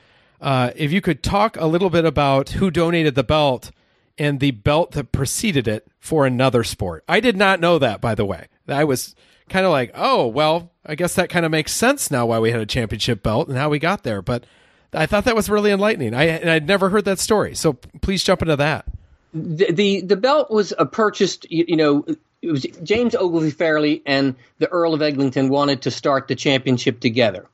[0.40, 3.70] Uh, if you could talk a little bit about who donated the belt
[4.18, 7.04] and the belt that preceded it for another sport.
[7.08, 8.48] I did not know that, by the way.
[8.68, 9.14] I was
[9.48, 12.50] kind of like, oh, well, I guess that kind of makes sense now why we
[12.50, 14.22] had a championship belt and how we got there.
[14.22, 14.44] But
[14.92, 16.14] I thought that was really enlightening.
[16.14, 17.54] I and I'd never heard that story.
[17.54, 18.86] So please jump into that.
[19.34, 21.50] the the, the belt was uh, purchased.
[21.50, 22.04] You, you know,
[22.42, 27.00] it was James Ogilvie Fairlie and the Earl of Eglinton wanted to start the championship
[27.00, 27.46] together.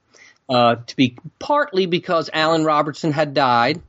[0.48, 3.80] Uh, to be partly because Allan Robertson had died,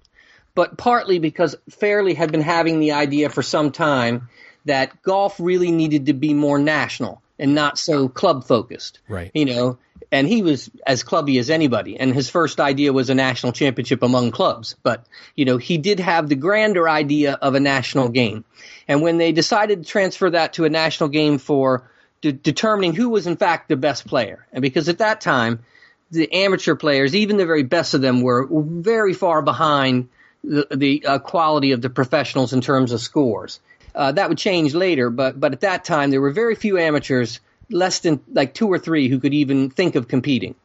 [0.56, 4.30] but partly because Fairlie had been having the idea for some time
[4.66, 9.00] that golf really needed to be more national and not so club focused.
[9.08, 9.32] Right.
[9.34, 9.78] You know,
[10.12, 12.00] and he was as clubby as anybody.
[12.00, 14.76] And his first idea was a national championship among clubs.
[14.84, 18.46] But, you know, he did have the grander idea of a national game.
[18.88, 21.90] And when they decided to transfer that to a national game for
[22.22, 25.66] de- determining who was in fact the best player, and because at that time,
[26.12, 30.10] the amateur players, even the very best of them, were very far behind
[30.44, 33.60] the, the uh, quality of the professionals in terms of scores.
[33.96, 37.40] Uh, that would change later, but but at that time there were very few amateurs,
[37.70, 40.56] less than like two or three, who could even think of competing,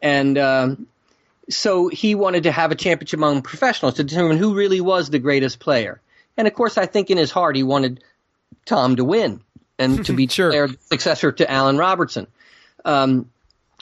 [0.00, 0.86] and um,
[1.50, 5.18] so he wanted to have a championship among professionals to determine who really was the
[5.18, 6.00] greatest player.
[6.36, 8.02] And of course, I think in his heart he wanted
[8.64, 9.42] Tom to win
[9.78, 10.50] and to be Sure.
[10.50, 12.28] declared successor to Allan Robertson,
[12.84, 13.30] um,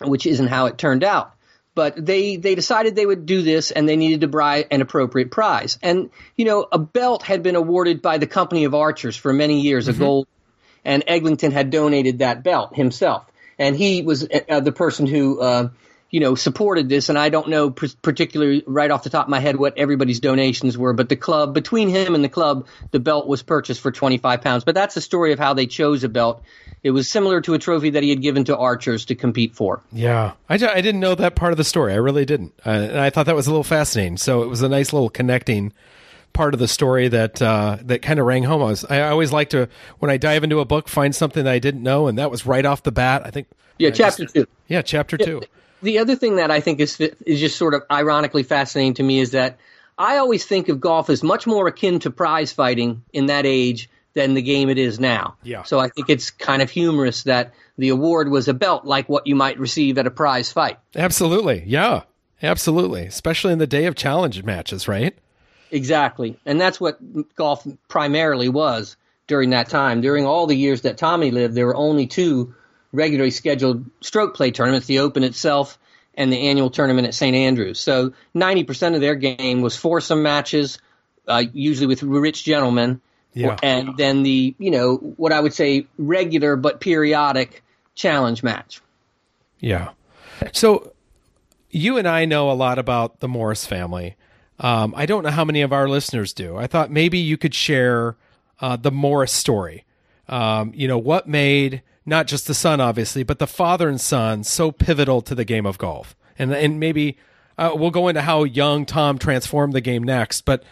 [0.02, 1.34] which isn't how it turned out.
[1.78, 5.30] But they, they decided they would do this and they needed to buy an appropriate
[5.30, 5.78] prize.
[5.80, 9.60] And, you know, a belt had been awarded by the Company of Archers for many
[9.60, 10.26] years, a gold,
[10.84, 13.26] and Eglinton had donated that belt himself.
[13.60, 15.68] And he was uh, the person who, uh,
[16.10, 17.08] you know, supported this.
[17.08, 20.20] And I don't know pr- particularly right off the top of my head what everybody's
[20.20, 23.90] donations were, but the club, between him and the club, the belt was purchased for
[23.92, 24.64] 25 pounds.
[24.64, 26.42] But that's the story of how they chose a belt.
[26.82, 29.82] It was similar to a trophy that he had given to archers to compete for.
[29.92, 31.92] Yeah, I, I didn't know that part of the story.
[31.92, 34.16] I really didn't, uh, and I thought that was a little fascinating.
[34.16, 35.72] So it was a nice little connecting
[36.32, 38.62] part of the story that uh, that kind of rang home.
[38.62, 39.68] I, was, I always like to
[39.98, 42.46] when I dive into a book find something that I didn't know, and that was
[42.46, 43.22] right off the bat.
[43.26, 44.46] I think Yeah, I chapter just- two.
[44.68, 45.42] Yeah, chapter two.
[45.82, 49.20] The other thing that I think is is just sort of ironically fascinating to me
[49.20, 49.58] is that
[49.96, 53.90] I always think of golf as much more akin to prize fighting in that age
[54.14, 55.36] than the game it is now.
[55.42, 55.64] Yeah.
[55.64, 59.26] So I think it's kind of humorous that the award was a belt like what
[59.26, 60.78] you might receive at a prize fight.
[60.96, 61.64] Absolutely.
[61.66, 62.02] Yeah.
[62.42, 63.06] Absolutely.
[63.06, 65.16] Especially in the day of challenge matches, right?
[65.70, 66.38] Exactly.
[66.46, 66.98] And that's what
[67.34, 70.00] golf primarily was during that time.
[70.00, 72.54] During all the years that Tommy lived, there were only two
[72.92, 75.78] regularly scheduled stroke play tournaments, the Open itself
[76.14, 77.34] and the annual tournament at St.
[77.34, 77.78] Andrews.
[77.78, 80.78] So 90% of their game was foursome matches,
[81.28, 83.00] uh, usually with rich gentlemen.
[83.34, 83.56] Yeah.
[83.62, 87.62] And then the, you know, what I would say regular but periodic
[87.94, 88.80] challenge match.
[89.60, 89.90] Yeah.
[90.52, 90.92] So
[91.70, 94.16] you and I know a lot about the Morris family.
[94.58, 96.56] Um, I don't know how many of our listeners do.
[96.56, 98.16] I thought maybe you could share
[98.60, 99.84] uh, the Morris story.
[100.28, 104.42] Um, you know, what made not just the son, obviously, but the father and son
[104.42, 106.16] so pivotal to the game of golf.
[106.38, 107.18] And, and maybe
[107.56, 110.42] uh, we'll go into how young Tom transformed the game next.
[110.42, 110.64] But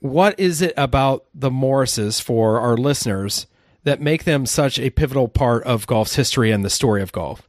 [0.00, 3.46] what is it about the Morrises for our listeners
[3.84, 7.42] that make them such a pivotal part of golf's history and the story of golf?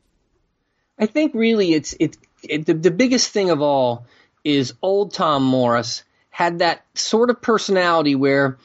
[0.97, 4.05] I think really it's it, it the, the biggest thing of all
[4.43, 8.57] is old Tom Morris had that sort of personality where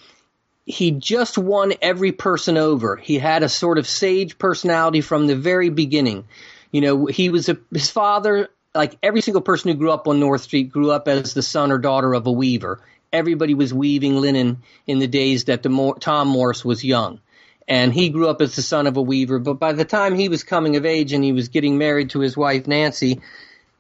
[0.69, 2.97] he just won every person over.
[2.97, 6.27] He had a sort of sage personality from the very beginning.
[6.71, 10.21] You know, he was a, his father, like every single person who grew up on
[10.21, 12.83] North Street, grew up as the son or daughter of a weaver.
[13.11, 17.21] Everybody was weaving linen in the days that the Tom Morris was young.
[17.67, 20.29] And he grew up as the son of a weaver, but by the time he
[20.29, 23.23] was coming of age and he was getting married to his wife Nancy,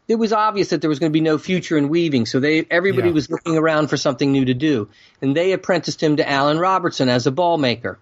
[0.08, 2.26] it was obvious that there was going to be no future in weaving.
[2.26, 3.14] So they everybody Yeah.
[3.14, 4.88] was looking around for something new to do,
[5.22, 7.98] and they apprenticed him to Allan Robertson as a ball maker.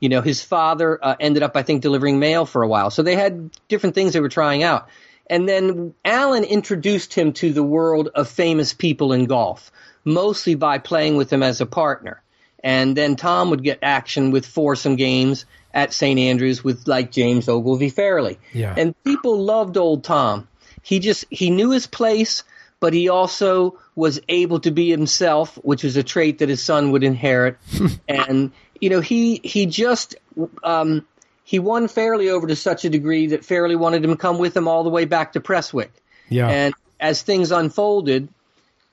[0.00, 2.90] You know, his father uh, ended up, I think, delivering mail for a while.
[2.90, 4.88] So they had different things they were trying out.
[5.30, 9.70] And then Allan introduced him to the world of famous people in golf,
[10.04, 12.20] mostly by playing with them as a partner.
[12.64, 16.18] And then Tom would get action with foursome games at St.
[16.18, 18.38] Andrews with like James Ogilvie Fairlie.
[18.52, 18.74] Yeah.
[18.76, 20.48] And people loved old Tom.
[20.82, 22.44] He just he knew his place,
[22.80, 26.90] but he also was able to be himself, which was a trait that his son
[26.90, 27.56] would inherit.
[28.08, 30.16] and you know, he he just
[30.64, 31.06] um,
[31.44, 34.56] he won Fairlie over to such a degree that Fairlie wanted him to come with
[34.56, 35.90] him all the way back to Prestwick.
[36.28, 36.48] Yeah.
[36.48, 38.28] And as things unfolded,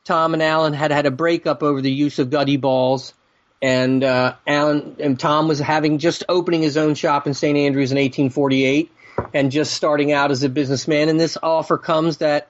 [0.03, 3.13] Tom and Allan had had a breakup over the use of gutty balls,
[3.61, 7.57] and uh, Allan and Tom was having just opening his own shop in St.
[7.57, 8.91] Andrews in 1848,
[9.33, 11.09] and just starting out as a businessman.
[11.09, 12.49] And this offer comes that,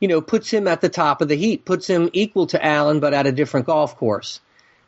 [0.00, 3.00] you know, puts him at the top of the heap, puts him equal to Allan,
[3.00, 4.40] but at a different golf course,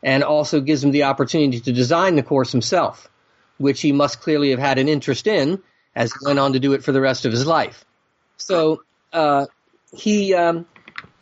[0.03, 3.09] and also gives him the opportunity to design the course himself,
[3.57, 5.61] which he must clearly have had an interest in,
[5.95, 7.83] as he went on to do it for the rest of his life.
[8.37, 9.47] So uh,
[9.93, 10.65] he um,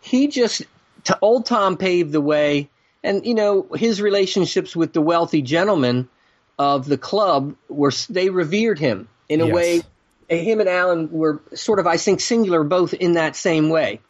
[0.01, 0.63] he just
[1.03, 2.69] t- old Tom paved the way,
[3.03, 6.09] and you know his relationships with the wealthy gentlemen
[6.59, 9.53] of the club were they revered him in a Yes.
[9.55, 9.81] way.
[10.29, 14.01] Him and Allan were sort of, I think, singular both in that same way.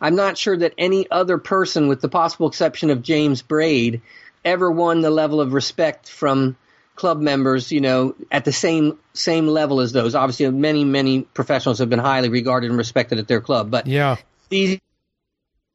[0.00, 4.00] I'm not sure that any other person, with the possible exception of James Braid,
[4.44, 6.56] ever won the level of respect from
[6.96, 10.14] club members, you know, at the same same level as those.
[10.14, 14.16] Obviously, many many professionals have been highly regarded and respected at their club, but yeah.
[14.48, 14.78] these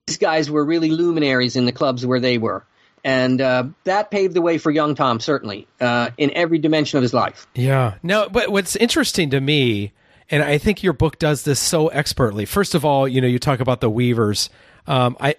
[0.07, 2.63] these guys were really luminaries in the clubs where they were,
[3.05, 7.03] and uh, that paved the way for young Tom certainly uh, in every dimension of
[7.03, 7.45] his life.
[7.53, 7.93] Yeah.
[8.01, 9.93] Now, but what's interesting to me,
[10.31, 12.45] and I think your book does this so expertly.
[12.45, 14.49] First of all, you know, you talk about the weavers.
[14.87, 15.35] Um, I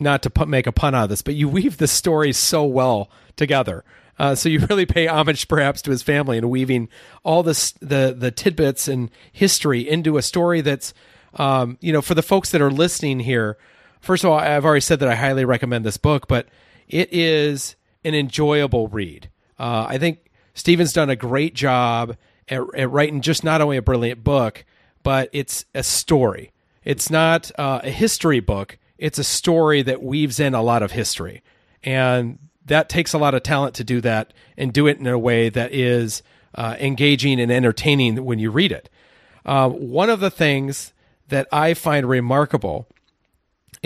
[0.00, 2.64] not to put, make a pun out of this, but you weave the story so
[2.64, 3.84] well together.
[4.18, 6.88] Uh, so you really pay homage, perhaps, to his family and weaving
[7.22, 10.92] all this the the tidbits and history into a story that's,
[11.34, 13.56] um, you know, for the folks that are listening here.
[14.00, 16.48] First of all, I've already said that I highly recommend this book, but
[16.88, 19.28] it is an enjoyable read.
[19.58, 22.16] Uh, I think Stephen's done a great job
[22.48, 24.64] at, at writing just not only a brilliant book,
[25.02, 26.52] but it's a story.
[26.84, 28.78] It's not uh, a history book.
[28.98, 31.42] It's a story that weaves in a lot of history,
[31.82, 35.18] and that takes a lot of talent to do that and do it in a
[35.18, 36.22] way that is
[36.54, 38.88] uh, engaging and entertaining when you read it.
[39.44, 40.92] Uh, one of the things
[41.28, 42.88] that I find remarkable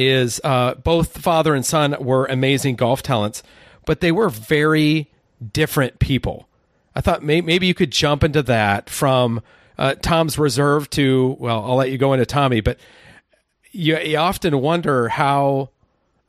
[0.01, 3.43] is uh, both father and son were amazing golf talents,
[3.87, 5.11] but they were very
[5.53, 6.49] different people.
[6.95, 9.43] I thought may- maybe you could jump into that from
[9.79, 12.79] uh, Tom's reserve to, well, I'll let you go into Tommy, but
[13.73, 15.71] you, you often wonder how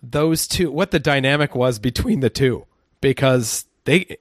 [0.03, 2.65] those two, what the dynamic was between the two,
[3.01, 4.17] because they,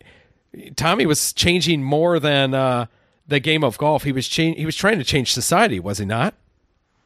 [0.76, 2.86] Tommy was changing more than uh,
[3.26, 4.04] the game of golf.
[4.04, 6.34] He was cha- he was trying to change society, was he not?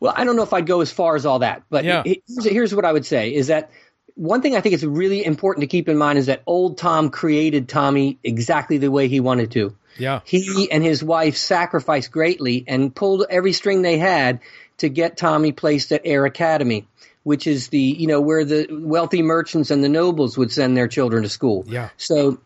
[0.01, 2.03] Well, I don't know if I'd go as far as all that, but Yeah.
[2.05, 3.70] he- here's, here's what I would say is that
[4.16, 7.11] one thing I think is really important to keep in mind is that old Tom
[7.11, 9.74] created Tommy exactly the way he wanted to.
[9.99, 10.20] Yeah.
[10.24, 14.40] He and his wife sacrificed greatly and pulled every string they had
[14.78, 16.86] to get Tommy placed at Ayr Academy,
[17.22, 20.88] which is the, you know, where the wealthy merchants and the nobles would send their
[20.88, 21.64] children to school.
[21.66, 21.90] Yeah.
[21.97, 22.38] So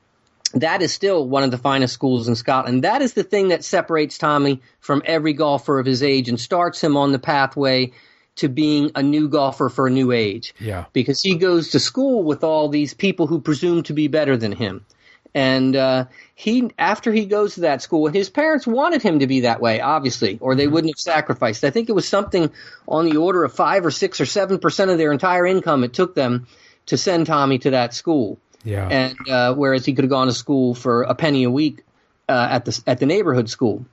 [0.54, 2.84] that is still one of the finest schools in Scotland.
[2.84, 6.82] That is the thing that separates Tommy from every golfer of his age and starts
[6.82, 7.92] him on the pathway
[8.36, 10.54] to being a new golfer for a new age.
[10.58, 10.86] Yeah.
[10.92, 14.52] Because he goes to school with all these people who presume to be better than
[14.52, 14.86] him.
[15.34, 19.40] And uh, he, after he goes to that school, his parents wanted him to be
[19.40, 21.64] that way, obviously, or they wouldn't have sacrificed.
[21.64, 22.50] I think it was something
[22.86, 25.92] on the order of five or six or seven percent of their entire income it
[25.92, 26.46] took them
[26.86, 28.38] to send Tommy to that school
[28.68, 28.88] Yeah.
[28.88, 31.84] and uh, whereas he could have gone to school for a penny a week
[32.28, 33.86] uh, at the at the neighborhood school.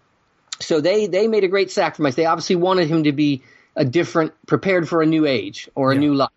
[0.59, 2.15] So they they made a great sacrifice.
[2.15, 3.43] They obviously wanted him to be
[3.75, 6.29] a different, prepared for a new age or a new life,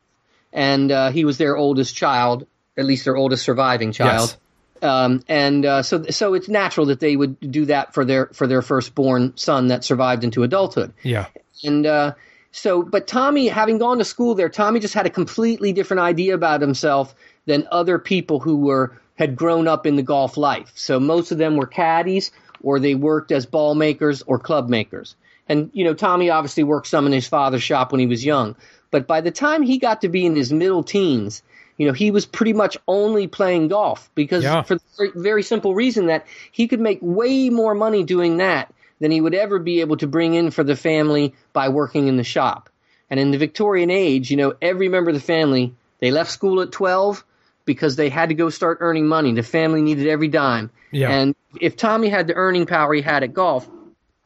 [0.53, 4.31] and uh, he was their oldest child, at least their oldest surviving child.
[4.31, 4.39] Yes.
[4.83, 8.47] Um, and uh, so so it's natural that they would do that for their for
[8.47, 10.93] their firstborn son that survived into adulthood.
[11.03, 11.27] Yeah.
[11.65, 12.15] And uh,
[12.53, 16.35] so, but Tommy, having gone to school there, Tommy just had a completely different idea
[16.35, 17.15] about himself
[17.49, 20.71] than other people who were had grown up in the golf life.
[20.77, 22.31] So most of them were caddies,
[22.63, 25.17] or they worked as ball makers or club makers.
[25.49, 28.55] And you know, Tommy obviously worked some in his father's shop when he was young.
[28.91, 31.43] But by the time he got to be in his middle teens,
[31.79, 34.63] you know, he was pretty much only playing golf because Yeah.
[34.63, 38.73] for the very, very simple reason that he could make way more money doing that
[39.01, 42.17] than he would ever be able to bring in for the family by working in
[42.17, 42.69] the shop.
[43.11, 46.61] And in the Victorian age, you know, every member of the family, they left school
[46.61, 47.25] at 12
[47.69, 49.33] because they had to go start earning money.
[49.33, 50.71] The family needed every dime.
[50.91, 51.11] Yeah.
[51.11, 53.69] And if Tommy had the earning power he had at golf,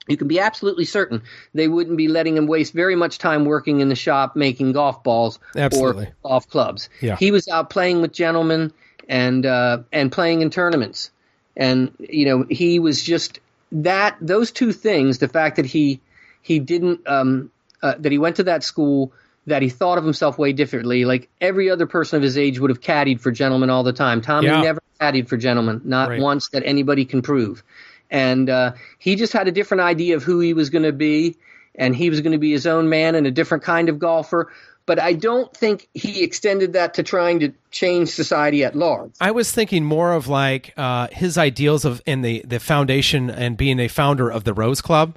[0.09, 1.22] you can be absolutely certain
[1.53, 5.03] they wouldn't be letting him waste very much time working in the shop making golf
[5.03, 6.07] balls Absolutely.
[6.07, 6.88] or golf clubs.
[7.01, 7.16] Yeah.
[7.16, 8.72] He was out playing with gentlemen
[9.09, 11.11] and uh, and playing in tournaments.
[11.57, 13.40] And you know, he was just
[13.72, 16.01] that those two things, the fact that he
[16.43, 17.51] he didn't um,
[17.82, 19.12] uh, that he went to that school
[19.47, 21.05] that he thought of himself way differently.
[21.05, 24.20] Like every other person of his age would have caddied for gentlemen all the time.
[24.20, 24.62] Tommy Yeah.
[24.62, 26.20] never caddied for gentlemen, not Right.
[26.20, 27.62] once that anybody can prove.
[28.11, 31.36] And uh, he just had a different idea of who he was going to be,
[31.74, 34.53] and he was going to be his own man and a different kind of golfer.
[34.84, 39.12] But I don't think he extended that to trying to change society at large.
[39.20, 43.57] I was thinking more of like uh, his ideals of in the the foundation and
[43.57, 45.16] being a founder of the Rose Club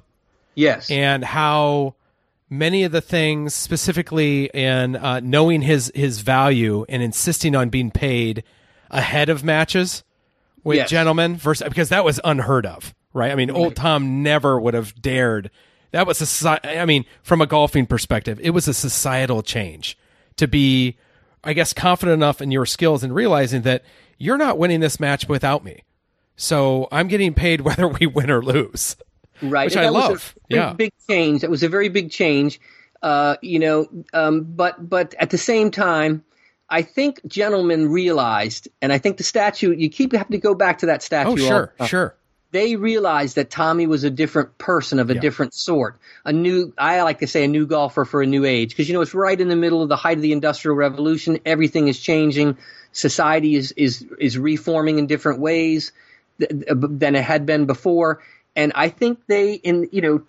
[0.53, 0.89] Yes.
[0.89, 1.95] and how
[2.49, 7.91] many of the things specifically in uh, knowing his his value and insisting on being
[7.91, 8.43] paid
[8.91, 10.03] ahead of matches
[10.63, 10.89] with Yes.
[10.89, 13.31] gentlemen versus because that was unheard of right?
[13.31, 15.49] I mean old tom never would have dared.
[15.91, 19.97] That was a i mean from a golfing perspective it was a societal change
[20.35, 20.97] to be
[21.43, 23.83] i guess confident enough in your skills and realizing that
[24.17, 25.83] you're not winning this match without me.
[26.35, 28.97] So i'm getting paid whether we win or lose
[29.41, 29.65] right?
[29.65, 30.35] which And I that was a love.
[30.49, 30.73] Yeah.
[30.73, 31.41] big change.
[31.41, 32.59] That was a very big change.
[33.01, 36.23] Uh, you know, um, but but at the same time,
[36.69, 39.71] I think gentlemen realized, and I think the statue.
[39.71, 41.29] You keep having to go back to that statue.
[41.29, 41.87] oh all sure time.
[41.87, 42.15] sure
[42.51, 45.99] They realized that Tommy was a different person of a different sort.
[46.23, 48.95] A new, I like to say, a new golfer for a new age, because you
[48.95, 51.39] know it's right in the middle of the height of the industrial revolution.
[51.45, 52.57] Everything is changing.
[52.91, 55.91] Society is is is reforming in different ways
[56.39, 58.21] th- th- than it had been before.
[58.55, 60.21] And I think they, in you know,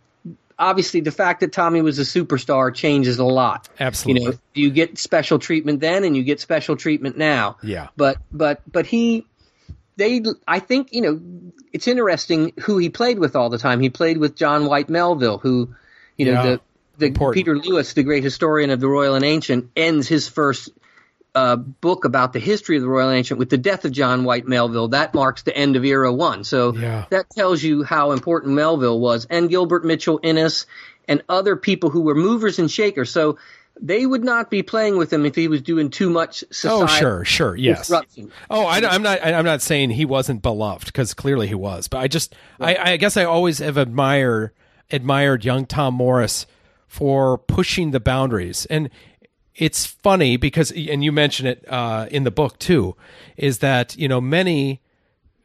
[0.58, 3.68] obviously the fact that Tommy was a superstar changes a lot.
[3.78, 4.22] Absolutely.
[4.22, 7.58] You know, you get special treatment then, and you get special treatment now.
[7.62, 7.88] Yeah.
[7.96, 9.26] But but but he,
[9.96, 11.20] they, I think you know,
[11.72, 13.80] it's interesting who he played with all the time.
[13.80, 15.74] He played with John Whyte-Melville, who,
[16.16, 16.42] you know, Yeah.
[16.42, 16.60] the
[16.98, 17.34] the Important.
[17.34, 20.70] Peter Lewis, the great historian of the Royal and Ancient, ends his first
[21.36, 24.88] uh, book about the history of the Royal Ancient with the death of John Whyte-Melville.
[24.88, 26.44] That marks the end of era one.
[26.44, 27.04] So Yeah.
[27.10, 30.66] that tells you how important Melville was, and Gilbert Mitchell Innes,
[31.06, 33.10] and other people who were movers and shakers.
[33.10, 33.36] So
[33.80, 37.24] they would not be playing with him if he was doing too much Oh, sure,
[37.26, 37.92] sure, yes.
[38.48, 39.22] Oh, I, am not.
[39.22, 41.86] I'm not saying he wasn't beloved because clearly he was.
[41.86, 44.54] But I just, I, I guess I always have admire
[44.90, 46.46] admired young Tom Morris
[46.86, 48.88] for pushing the boundaries, and
[49.56, 52.94] it's funny because, and you mention it uh, in the book too,
[53.36, 54.80] is that you know many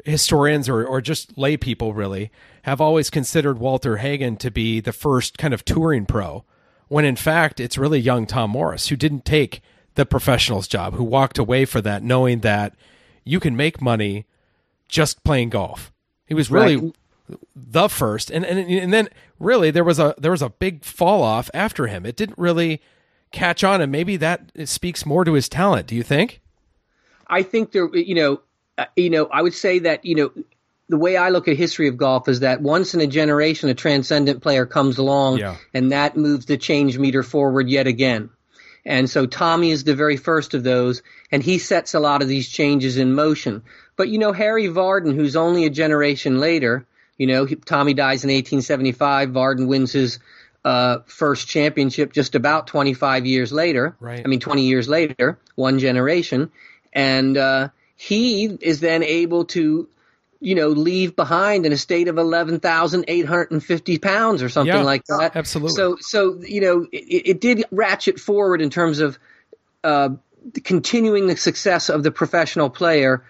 [0.04, 2.32] historians or, or just lay people really
[2.64, 6.44] have always considered Walter Hagen to be the first kind of touring pro,
[6.88, 9.62] when in fact it's really young Tom Morris who didn't take
[9.96, 12.74] the professional's job, who walked away for that knowing that
[13.24, 14.26] you can make money
[14.88, 15.92] just playing golf.
[16.26, 16.96] He was really Right.
[17.56, 19.08] the first, and and and then
[19.40, 22.06] really there was a there was a big fall off after him.
[22.06, 22.82] It didn't really
[23.32, 25.88] catch on, and maybe that speaks more to his talent.
[25.88, 26.42] Do you think?
[27.28, 28.42] I think there, you know,
[28.78, 30.32] uh, you know, I would say that you know
[30.90, 33.74] the way I look at history of golf is that once in a generation a
[33.74, 35.56] transcendent player comes along Yeah.
[35.74, 38.30] and that moves the change meter forward yet again.
[38.86, 41.02] And so Tommy is the very first of those
[41.32, 43.62] and he sets a lot of these changes in motion.
[43.96, 46.86] But you know Harry Vardon who's only a generation later,
[47.18, 50.20] you know, he, Tommy dies in 1875, Vardon wins his
[50.64, 53.96] uh, first championship just about 25 years later.
[54.00, 54.22] Right.
[54.24, 56.52] I mean 20 years later, one generation
[56.94, 59.88] and uh, he is then able to
[60.44, 64.50] you know, leave behind an estate of eleven thousand eight hundred and fifty pounds or
[64.50, 65.36] something Yeah, like that.
[65.36, 65.76] absolutely.
[65.76, 69.20] So, so you know, it, it did ratchet forward in terms of
[69.84, 70.10] uh,
[70.64, 73.24] continuing the success of the professional player,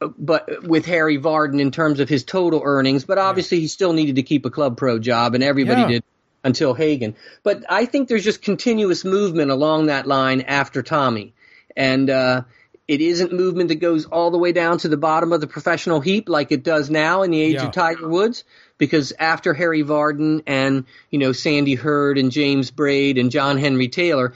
[0.00, 3.04] but with Harry Vardon in terms of his total earnings.
[3.04, 5.88] But obviously, he still needed to keep a club pro job, and everybody Yeah.
[5.88, 6.04] did
[6.46, 7.14] until Hagen.
[7.42, 11.34] But I think there's just continuous movement along that line after Tommy,
[11.76, 12.42] and uh,
[12.88, 16.00] it isn't movement that goes all the way down to the bottom of the professional
[16.00, 17.66] heap like it does now in the age Yeah.
[17.66, 18.44] of Tiger Woods.
[18.78, 23.88] Because after Harry Vardon and you know Sandy Herd and James Braid and John Henry
[23.88, 24.34] Taylor,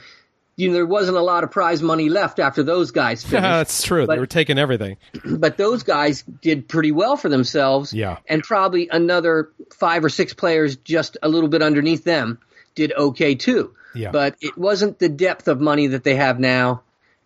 [0.55, 3.83] you know there wasn't a lot of prize money left after those guys finished That's
[3.83, 4.05] true.
[4.05, 4.97] But- they were taking everything.
[5.25, 7.93] but those guys did pretty well for themselves.
[7.93, 8.17] Yeah.
[8.27, 12.39] And probably another five or six players just a little bit underneath them
[12.75, 13.73] did okay too.
[13.95, 14.11] Yeah.
[14.11, 16.83] But it wasn't the depth of money that they have now.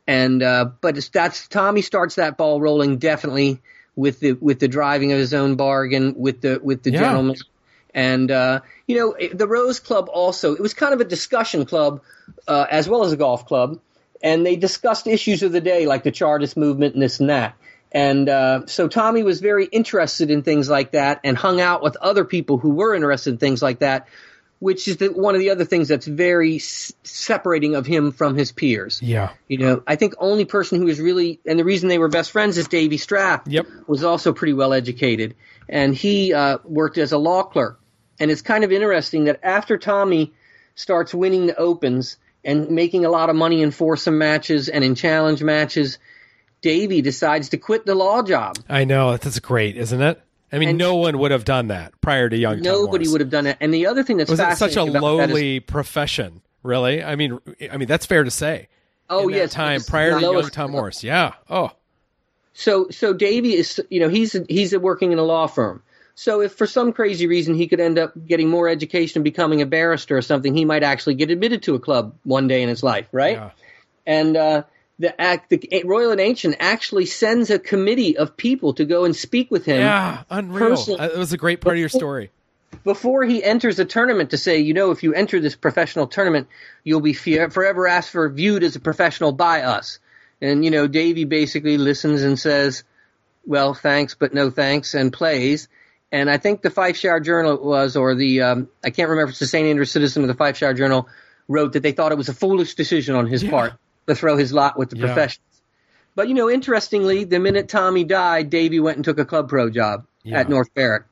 [0.07, 3.59] And uh, but it's, that's Tommy starts that ball rolling definitely
[3.95, 6.99] with the with the driving of his own bargain with the with the Yeah.
[6.99, 7.35] gentleman.
[7.93, 12.01] And uh, you know the Rose Club also it was kind of a discussion club
[12.47, 13.79] uh, as well as a golf club,
[14.23, 17.55] and they discussed issues of the day like the Chartist movement and this and that.
[17.91, 21.95] And uh, so Tommy was very interested in things like that and hung out with
[21.97, 24.07] other people who were interested in things like that,
[24.59, 28.35] which is the, one of the other things that's very s- separating of him from
[28.35, 28.99] his peers.
[29.01, 29.31] Yeah.
[29.47, 32.31] You know, I think only person who was really, and the reason they were best
[32.31, 33.47] friends is Davy Strath.
[33.47, 33.65] Yep.
[33.87, 35.35] Was also pretty well educated,
[35.69, 37.79] and he uh, worked as a law clerk.
[38.19, 40.33] And it's kind of interesting that after Tommy
[40.73, 44.95] starts winning the opens and making a lot of money in foursome matches and in
[44.95, 45.97] challenge matches,
[46.61, 48.57] Davy decides to quit the law job.
[48.69, 49.17] I know.
[49.17, 50.21] That's great, isn't it?
[50.53, 53.19] I mean, And- no one would have done that prior to Young Tom Nobody would
[53.19, 53.57] have done it.
[53.59, 56.41] And the other thing that's Was it such a fascinating that is- lowly profession?
[56.63, 57.03] Really?
[57.03, 57.39] I mean,
[57.71, 58.69] I mean that's fair to say.
[59.09, 61.03] oh yes, time prior to Young Tom Morris.
[61.03, 61.33] Yeah.
[61.49, 61.71] Oh,
[62.53, 65.83] So so Davy is you know he's he's working in a law firm.
[66.15, 69.61] So if for some crazy reason he could end up getting more education and becoming
[69.61, 72.69] a barrister or something, he might actually get admitted to a club one day in
[72.69, 73.35] his life, right?
[73.35, 73.49] Yeah.
[74.07, 74.63] And uh,
[74.97, 79.13] the act, the Royal and Ancient actually sends a committee of people to go and
[79.13, 80.23] speak with him yeah.
[80.29, 80.69] Unreal.
[80.69, 82.31] Person- It was a great part of your story.
[82.85, 86.47] before he enters a tournament to say, you know, if you enter this professional tournament,
[86.85, 89.99] you'll be fe- forever asked for viewed as a professional by us.
[90.41, 92.83] And you know, Davy basically listens and says,
[93.45, 95.67] "Well, thanks, but no thanks," and plays.
[96.15, 99.39] And I think the Fifeshire Journal was, or the um, I can't remember if it's
[99.39, 99.67] the St.
[99.67, 101.09] Andrews Citizen or the Fifeshire Journal
[101.49, 103.73] wrote that they thought it was a foolish decision on his part
[104.07, 105.07] to throw his lot with the Yeah.
[105.07, 105.61] professionals.
[106.15, 109.69] But you know, interestingly, the minute Tommy died, Davy went and took a club pro
[109.69, 110.39] job Yeah.
[110.39, 111.03] at North Berwick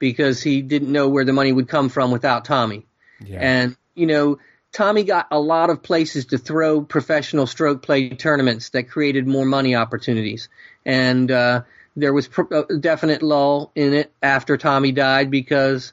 [0.00, 2.86] because he didn't know where the money would come from without Tommy.
[3.24, 3.38] Yeah.
[3.40, 4.38] And you know,
[4.72, 9.44] Tommy got a lot of places to throw professional stroke play tournaments that created more
[9.46, 10.48] money opportunities.
[10.84, 11.62] And uh,
[11.96, 15.92] there was pr- a definite lull in it after Tommy died because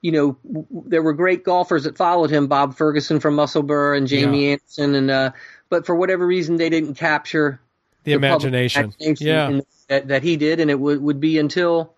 [0.00, 4.06] you know w- there were great golfers that followed him, Bob Ferguson from Musselburgh and
[4.06, 4.52] Jamie Yeah.
[4.52, 5.30] Anderson, and uh,
[5.68, 7.60] but for whatever reason they didn't capture
[8.04, 8.94] the public imagination.
[9.00, 9.26] imagination
[9.56, 9.60] Yeah.
[9.88, 11.94] that, that he did, and it would, would be until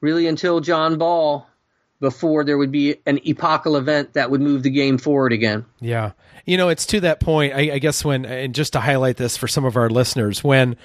[0.00, 1.46] really until John Ball
[2.00, 5.64] before there would be an epochal event that would move the game forward again.
[5.80, 6.12] Yeah.
[6.44, 9.36] You know, it's to that point, I, I guess when, and just to highlight this
[9.38, 10.76] for some of our listeners, when,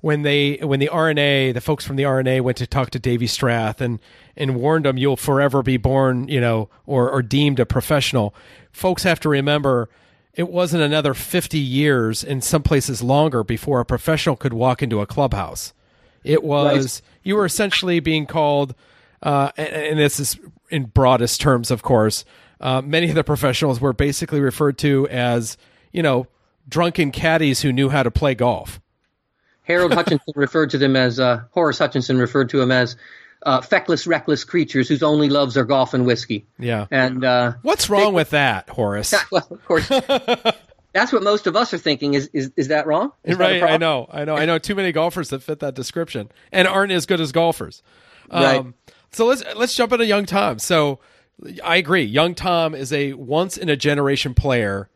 [0.00, 3.26] when they, when the R&A, the folks from the R&A went to talk to Davy
[3.26, 3.98] Strath and,
[4.36, 8.34] and warned him, you'll forever be born, you know, or, or deemed a professional.
[8.72, 9.88] Folks have to remember
[10.36, 15.00] it wasn't another 50 years in some places longer before a professional could walk into
[15.00, 15.72] a clubhouse.
[16.22, 18.74] It was, you were essentially being called,
[19.22, 20.38] uh, and, and this is
[20.68, 22.24] in broadest terms, of course.
[22.60, 25.56] Uh, many of the professionals were basically referred to as,
[25.92, 26.26] you know,
[26.68, 28.80] drunken caddies who knew how to play golf.
[29.66, 32.96] Harold Hutchinson referred to them as uh, Horace Hutchinson referred to them as
[33.42, 36.46] uh, feckless, reckless creatures whose only loves are golf and whiskey.
[36.58, 36.86] Yeah.
[36.90, 39.14] And uh, What's wrong with that, Horace?
[39.30, 39.88] well, of course,
[40.96, 42.14] That's what most of us are thinking.
[42.14, 43.12] Is is, is that wrong?
[43.22, 43.62] Is that right.
[43.62, 44.08] I know.
[44.10, 44.34] I know.
[44.34, 47.82] I know too many golfers that fit that description and aren't as good as golfers.
[48.30, 48.64] Um, Right.
[49.12, 50.58] So let's let's jump into young Tom.
[50.58, 51.00] So
[51.62, 52.02] I agree.
[52.02, 54.88] Young Tom is a once in a generation player.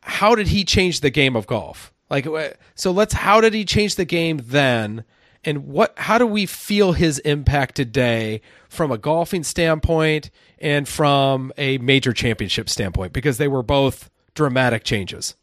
[0.00, 1.92] How did he change the game of golf?
[2.12, 2.26] Like,
[2.74, 3.14] so let's.
[3.14, 5.04] How did he change the game then?
[5.44, 5.94] And what?
[5.96, 12.12] How do we feel his impact today from a golfing standpoint and from a major
[12.12, 13.14] championship standpoint?
[13.14, 15.36] Because they were both dramatic changes.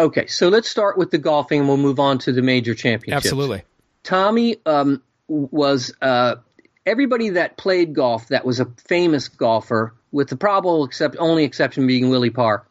[0.00, 3.26] Okay, so let's start with the golfing, and we'll move on to the major championships.
[3.26, 3.62] Absolutely.
[4.02, 6.36] Tommy um, was uh,
[6.86, 11.86] everybody that played golf that was a famous golfer, with the probable except only exception
[11.86, 12.67] being Willie Park,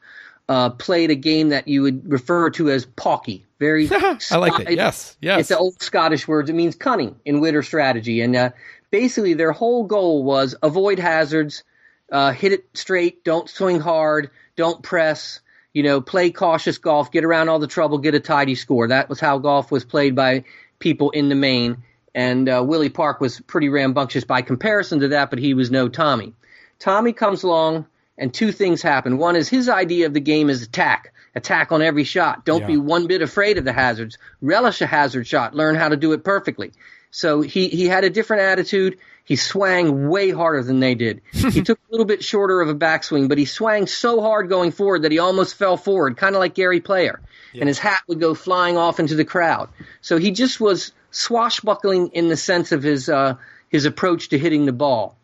[0.49, 3.45] uh, played a game that you would refer to as pawky.
[3.59, 3.89] Very,
[4.31, 5.39] I like it- Yes, yes.
[5.41, 6.49] It's the old Scottish words.
[6.49, 8.49] It means cunning in wit or strategy, and uh,
[8.91, 11.63] basically their whole goal was avoid hazards,
[12.11, 15.39] uh, hit it straight, don't swing hard, don't press.
[15.73, 18.87] You know, play cautious golf, get around all the trouble, get a tidy score.
[18.87, 20.43] That was how golf was played by
[20.79, 21.83] people in the main.
[22.15, 25.87] And uh, Willie Park was pretty rambunctious by comparison to that, but he was no
[25.87, 26.33] Tommy.
[26.79, 27.85] Tommy comes along,
[28.17, 29.17] and two things happen.
[29.17, 32.45] One is his idea of the game is attack, attack on every shot.
[32.45, 34.17] Don't be one bit afraid of the hazards.
[34.41, 35.55] Relish a hazard shot.
[35.55, 36.71] Learn how to do it perfectly.
[37.11, 38.97] So he, he had a different attitude.
[39.23, 41.21] He swang way harder than they did.
[41.31, 44.71] he took a little bit shorter of a backswing, but he swang so hard going
[44.71, 47.21] forward that he almost fell forward, kind of like Gary Player.
[47.53, 49.69] And his hat would go flying off into the crowd.
[50.01, 53.35] So he just was swashbuckling in the sense of his uh,
[53.69, 55.17] his approach to hitting the ball.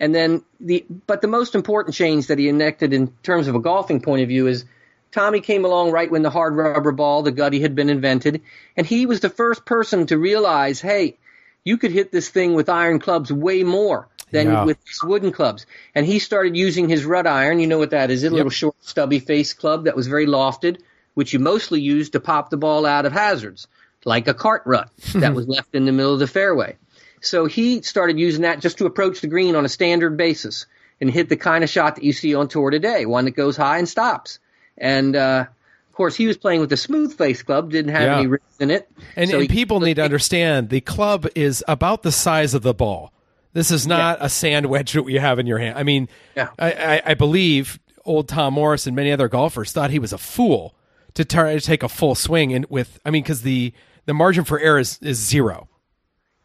[0.00, 3.60] And then the but the most important change that he enacted in terms of a
[3.60, 4.64] golfing point of view is
[5.12, 8.40] Tommy came along right when the hard rubber ball, the gutty, had been invented,
[8.76, 11.18] and he was the first person to realize, hey,
[11.64, 14.64] you could hit this thing with iron clubs way more than Yeah.
[14.64, 15.66] with these wooden clubs.
[15.94, 17.58] And he started using his rut iron.
[17.58, 18.22] You know what that is?
[18.24, 20.78] A little short, stubby face club that was very lofted,
[21.14, 23.66] which you mostly used to pop the ball out of hazards,
[24.04, 26.76] like a cart rut that was left in the middle of the fairway.
[27.20, 30.66] So he started using that just to approach the green on a standard basis
[31.00, 33.56] and hit the kind of shot that you see on tour today, one that goes
[33.56, 34.38] high and stops.
[34.78, 35.46] And uh,
[35.88, 38.18] of course, he was playing with a smooth face club, didn't have Yeah.
[38.18, 38.90] any ribs in it.
[39.16, 42.74] And, So and people need to understand the club is about the size of the
[42.74, 43.12] ball.
[43.52, 45.76] This is not a sand wedge that you have in your hand.
[45.78, 46.48] I mean, Yeah.
[46.58, 50.18] I, I, I believe old Tom Morris and many other golfers thought he was a
[50.18, 50.74] fool
[51.14, 52.98] to try to take a full swing and with.
[53.04, 53.72] I mean, because the
[54.06, 55.68] the margin for error is, is zero.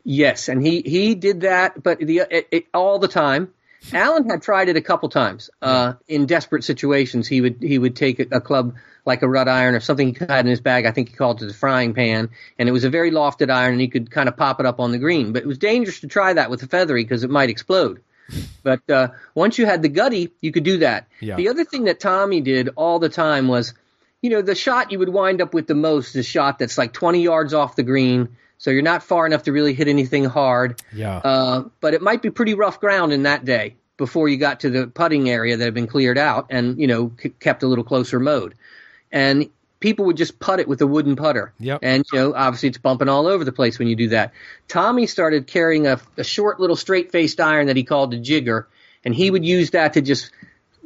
[0.05, 3.51] Yes, and he he did that, but the it, it, all the time.
[3.93, 7.27] Allan had tried it a couple times uh, in desperate situations.
[7.27, 8.75] He would he would take a, a club
[9.05, 10.85] like a rut iron or something he had in his bag.
[10.85, 13.73] I think he called it a frying pan, and it was a very lofted iron,
[13.73, 15.33] and he could kind of pop it up on the green.
[15.33, 18.01] But it was dangerous to try that with a feathery because it might explode.
[18.63, 21.07] But uh, once you had the gutty, you could do that.
[21.19, 21.35] Yeah.
[21.35, 23.73] The other thing that Tommy did all the time was,
[24.21, 26.77] you know, the shot you would wind up with the most is the shot that's
[26.77, 28.35] like 20 yards off the green.
[28.57, 30.81] So you're not far enough to really hit anything hard.
[30.93, 31.17] Yeah.
[31.17, 34.69] Uh, but it might be pretty rough ground in that day before you got to
[34.69, 37.83] the putting area that had been cleared out and, you know, c- kept a little
[37.83, 38.55] closer mowed.
[39.11, 39.49] And
[39.79, 41.53] people would just putt it with a wooden putter.
[41.59, 41.79] Yep.
[41.83, 44.33] And, you know, obviously it's bumping all over the place when you do that.
[44.67, 48.67] Tommy started carrying a, a short little straight faced iron that he called a jigger.
[49.03, 50.31] And he would use that to just,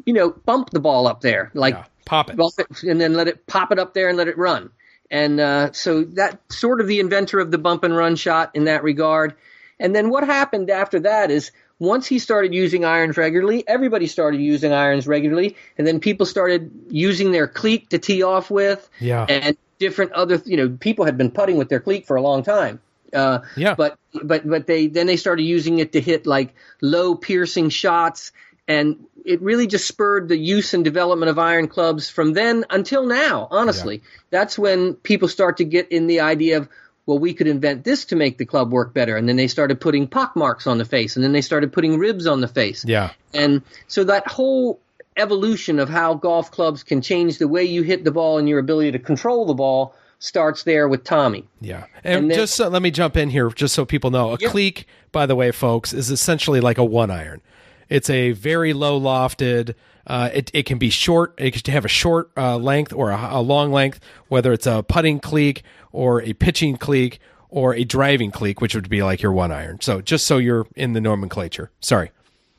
[0.06, 1.52] you know, bump the ball up there.
[1.54, 1.86] Like, Yeah.
[2.06, 2.38] Pop it.
[2.58, 4.72] it and then let it pop it up there and let it run.
[5.12, 8.66] And uh, so that sort of the inventor of the bump and run shot in
[8.66, 9.36] that regard.
[9.80, 14.42] And then what happened after that is once he started using irons regularly, everybody started
[14.42, 18.88] using irons regularly, and then people started using their cleek to tee off with.
[19.00, 19.26] Yeah.
[19.28, 22.44] And different other, you know, people had been putting with their cleek for a long
[22.44, 22.82] time.
[23.14, 23.76] Uh, Yeah.
[23.76, 28.32] But but but they then they started using it to hit like low piercing shots,
[28.70, 28.96] and
[29.26, 33.48] it really just spurred the use and development of iron clubs from then until now.
[33.52, 36.70] Honestly, that's when people start to get in the idea of
[37.06, 39.82] well, we could invent this to make the club work better, and then they started
[39.82, 42.86] putting pock marks on the face, and then they started putting ribs on the face.
[42.86, 43.10] Yeah.
[43.34, 44.80] And so that whole
[45.18, 48.60] evolution of how golf clubs can change the way you hit the ball and your
[48.60, 51.46] ability to control the ball starts there with Tommy.
[51.62, 51.86] Yeah.
[52.04, 54.34] And, And then- just so, let me jump in here just so people know.
[54.34, 54.50] A Yeah.
[54.50, 57.42] cleek, by the way, folks, is essentially like a one iron.
[57.90, 59.76] It's a very low lofted.
[60.08, 61.34] Uh, it, it can be short.
[61.38, 64.84] It can have a short uh, length or a, a long length, whether it's a
[64.84, 67.20] putting cleek or a pitching cleek
[67.50, 69.82] or a driving cleek, which would be like your one iron.
[69.82, 71.72] So just so you're in the nomenclature.
[71.82, 72.12] Sorry.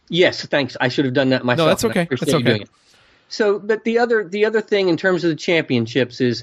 [0.08, 0.76] Yes, thanks.
[0.80, 1.66] I should have done that myself.
[1.66, 2.08] No, that's okay.
[2.10, 2.64] That's okay.
[3.28, 6.42] So, but the other the other thing in terms of the championships is,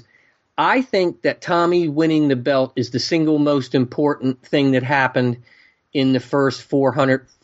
[0.56, 5.42] I think that Tommy winning the belt is the single most important thing that happened
[5.92, 6.62] in the first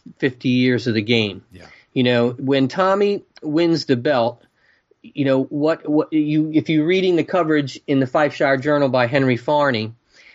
[0.05, 1.45] 450 years of the game.
[1.53, 1.67] Yeah.
[1.93, 4.43] You know, when Tommy wins the belt,
[5.03, 9.07] you know what what you if you're reading the coverage in the Fifeshire Journal by
[9.07, 9.93] Henry Farnie,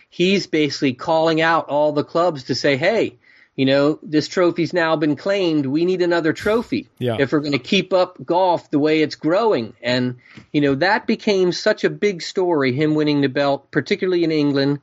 [0.08, 3.16] he's basically calling out all the clubs to say, hey,
[3.56, 5.66] you know, this trophy's now been claimed.
[5.66, 7.16] We need another trophy Yeah.
[7.18, 9.74] if we're going to keep up golf the way it's growing.
[9.82, 10.16] And,
[10.52, 14.78] you know, that became such a big story, him winning the belt, particularly in England.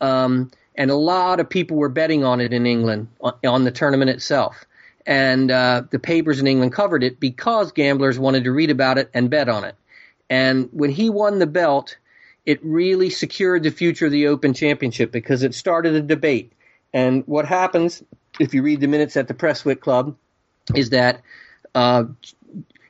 [0.00, 4.10] Um, and a lot of people were betting on it in England, on, the tournament
[4.10, 4.64] itself.
[5.04, 9.10] And uh, the papers in England covered it because gamblers wanted to read about it
[9.12, 9.74] and bet on it.
[10.30, 11.96] And when he won the belt,
[12.46, 16.52] it really secured the future of the Open Championship because it started a debate.
[16.94, 18.02] And what happens
[18.38, 20.14] if you read the minutes at the Prestwick Club
[20.76, 21.22] is that
[21.74, 22.04] uh,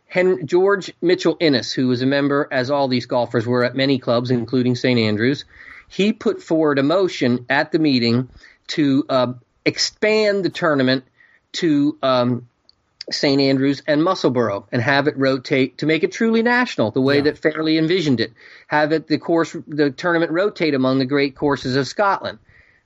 [0.08, 3.98] Hen- George Mitchell Innes, who was a member, as all these golfers were at many
[3.98, 4.98] clubs, including St.
[4.98, 5.46] Andrews,
[5.88, 8.28] he put forward a motion at the meeting
[8.68, 9.32] to uh,
[9.64, 11.04] expand the tournament
[11.52, 12.48] to um,
[13.10, 13.40] St.
[13.40, 17.38] Andrews and Musselburgh and have it rotate to make it truly national, the way that
[17.38, 18.32] Fairlie envisioned it.
[18.66, 22.38] Have it the course, the tournament rotate among the great courses of Scotland.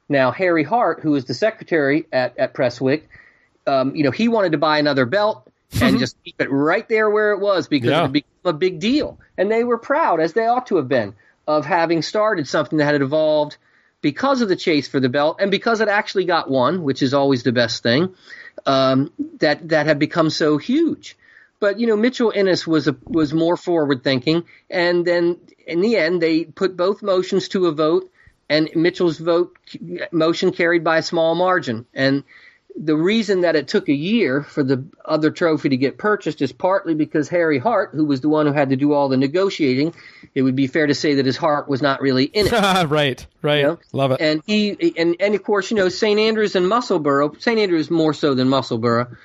[0.08, 3.08] Now, Harry Hart, who was the secretary at, at Prestwick,
[3.66, 5.48] um, you know, he wanted to buy another belt
[5.80, 8.04] and just keep it right there where it was because Yeah.
[8.04, 9.18] it became a big deal.
[9.38, 11.14] And they were proud, as they ought to have been,
[11.58, 13.56] of having started something that had evolved
[14.00, 17.14] because of the chase for the belt and because it actually got won, which is
[17.14, 18.14] always the best thing,
[18.66, 21.16] um, that, that had become so huge.
[21.60, 25.96] But you know, Mitchell Innes was a, was more forward thinking, and then in the
[25.96, 28.10] end, they put both motions to a vote,
[28.48, 29.56] and Mitchell's vote
[30.10, 31.86] motion carried by a small margin.
[31.94, 32.24] And
[32.76, 36.52] the reason that it took a year for the other trophy to get purchased is
[36.52, 39.94] partly because Harry Hart, who was the one who had to do all the negotiating,
[40.34, 42.52] it would be fair to say that his heart was not really in it.
[42.88, 43.58] right, right.
[43.58, 43.78] You know?
[43.92, 44.20] Love it.
[44.20, 46.18] And he and and of course, you know, St.
[46.18, 47.58] Andrews and Musselburgh, St.
[47.58, 49.16] Andrews more so than Musselburgh,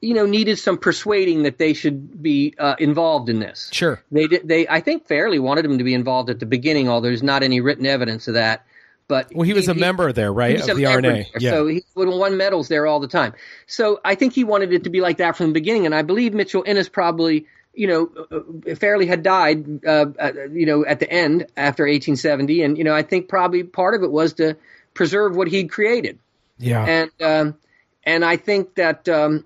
[0.00, 3.68] you know, needed some persuading that they should be uh, involved in this.
[3.72, 4.02] Sure.
[4.10, 4.48] They did.
[4.48, 7.42] They I think Fairlie wanted him to be involved at the beginning, although there's not
[7.42, 8.64] any written evidence of that.
[9.10, 11.26] But Well, he was a member there, right, of the R&A.
[11.38, 11.50] Yeah.
[11.50, 13.34] So he would have won medals there all the time.
[13.66, 16.02] So I think he wanted it to be like that from the beginning, and I
[16.02, 21.10] believe Mitchell Innes probably, you know, Fairlie had died, uh, uh, you know, at the
[21.10, 24.56] end after 1870, and you know, I think probably part of it was to
[24.94, 26.18] preserve what he'd created
[26.60, 26.84] yeah.
[26.84, 27.58] and um,
[28.04, 29.44] and I think that um,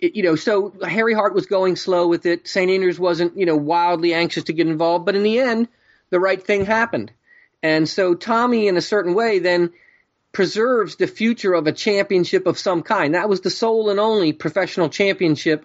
[0.00, 2.48] it, you know, so Harry Hart was going slow with it.
[2.48, 2.70] St.
[2.70, 5.68] Andrews wasn't you know wildly anxious to get involved, but in the end,
[6.10, 7.12] the right thing happened,
[7.62, 9.70] and so Tommy, in a certain way, then
[10.32, 13.14] preserves the future of a championship of some kind.
[13.14, 15.64] That was the sole and only professional championship,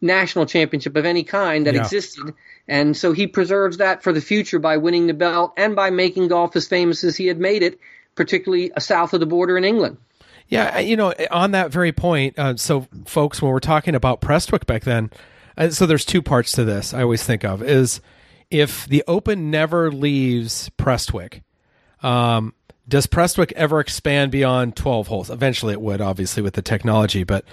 [0.00, 1.82] national championship of any kind that Yeah.
[1.82, 2.34] existed.
[2.68, 6.28] And so he preserves that for the future by winning the belt and by making
[6.28, 7.78] golf as famous as he had made it,
[8.14, 9.96] particularly south of the border in England.
[10.48, 14.66] Yeah, you know, on that very point, uh, so folks, when we're talking about Prestwick
[14.66, 15.10] back then,
[15.56, 16.92] uh, so there's two parts to this.
[16.92, 18.00] I always think of is
[18.50, 21.42] if the Open never leaves Prestwick,
[22.02, 22.54] um,
[22.88, 25.30] does Prestwick ever expand beyond 12 holes?
[25.30, 27.22] Eventually, it would, obviously, with the technology.
[27.22, 27.44] But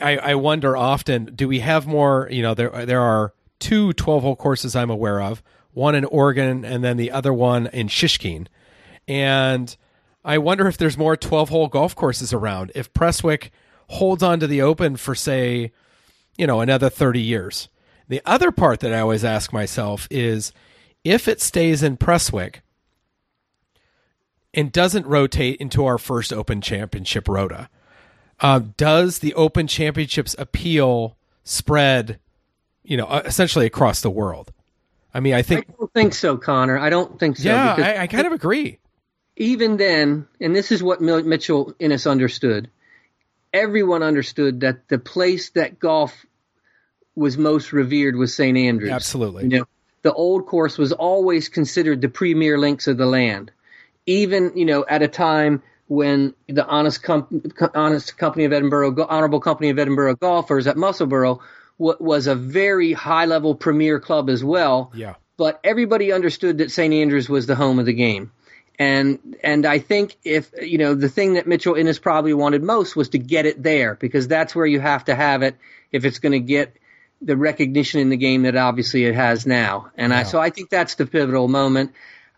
[0.00, 2.28] I wonder often, do we have more?
[2.30, 6.64] You know, there there are two 12 hole courses I'm aware of, one in Oregon
[6.64, 8.46] and then the other one in Shiskine.
[9.06, 9.76] and
[10.24, 12.72] I wonder if there's more 12 hole golf courses around.
[12.74, 13.50] If Prestwick
[13.88, 15.72] holds on to the Open for, say,
[16.36, 17.68] you know, another 30 years.
[18.10, 20.52] The other part that I always ask myself is
[21.04, 22.56] if it stays in Prestwick
[24.52, 27.68] and doesn't rotate into our first Open Championship rota,
[28.40, 32.18] uh, does the Open Championships appeal spread,
[32.82, 34.52] you know, uh, essentially across the world?
[35.14, 36.78] I mean, I I think, don't think so, Connor.
[36.78, 37.48] I don't think so.
[37.48, 38.80] yeah, I, I kind of agree.
[39.36, 42.70] even then, and this is what Mitchell Innes understood.
[43.52, 46.26] Everyone understood that the place that golf
[47.16, 48.56] was most revered was St.
[48.56, 48.90] Andrews.
[48.90, 49.44] Absolutely.
[49.44, 49.64] You know,
[50.02, 53.50] the old course was always considered the premier links of the land,
[54.06, 57.42] even you know at a time when the honest, com-
[57.74, 61.40] honest company of Edinburgh, honorable company of Edinburgh golfers at Musselburgh
[61.78, 65.14] wa was a very high level premier club as well Yeah.
[65.36, 66.94] but everybody understood that St.
[66.94, 68.30] Andrews was the home of the game.
[68.78, 72.94] And and I think if you know the thing that Mitchell Innes probably wanted most
[72.96, 75.56] was to get it there because that's where you have to have it
[75.92, 76.76] if it's going to get
[77.22, 79.90] the recognition in the game that obviously it has now.
[79.96, 81.92] And I, so I think that's the pivotal moment.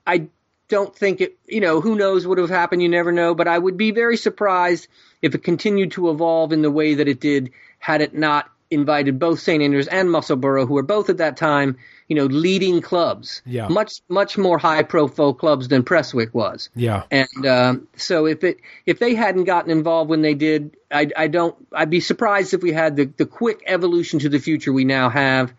[0.07, 0.29] I
[0.69, 2.83] don't think it, you know, who knows what would have happened?
[2.83, 3.35] You never know.
[3.35, 4.89] But I would be very surprised
[5.21, 9.19] if it continued to evolve in the way that it did had it not invited
[9.19, 9.63] both St.
[9.63, 11.77] Andrews and Musselburgh, who were both at that time,
[12.09, 13.43] you know, leading clubs.
[13.45, 13.69] Yeah.
[13.69, 16.71] Much, much more high profile clubs than Prestwick was.
[16.75, 17.05] Yeah.
[17.11, 21.29] And um, so if it if they hadn't gotten involved when they did, I, I
[21.29, 24.85] don't I'd be surprised if we had the, the quick evolution to the future we
[24.85, 25.53] now have.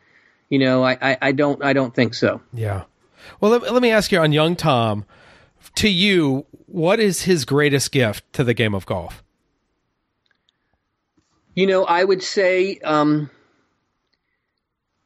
[0.50, 2.42] You know, I, I, I don't I don't think so.
[2.54, 2.84] Yeah.
[3.40, 5.06] Well, let, let me ask you on young Tom.
[5.76, 9.24] To you, what is his greatest gift to the game of golf?
[11.56, 13.30] You know, I would say um,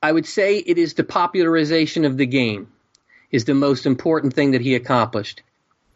[0.02, 2.72] I would say it is the popularization of the game
[3.32, 5.44] is the most important thing that he accomplished.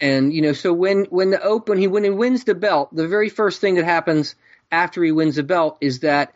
[0.01, 3.07] And you know, so when when the Open he when he wins the belt, the
[3.07, 4.35] very first thing that happens
[4.71, 6.33] after he wins the belt is that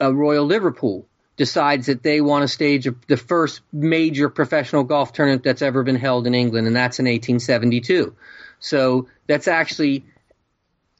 [0.00, 5.42] uh, Royal Liverpool decides that they want to stage the first major professional golf tournament
[5.42, 8.14] that's ever been held in England, and that's in 1872.
[8.60, 10.04] So that's actually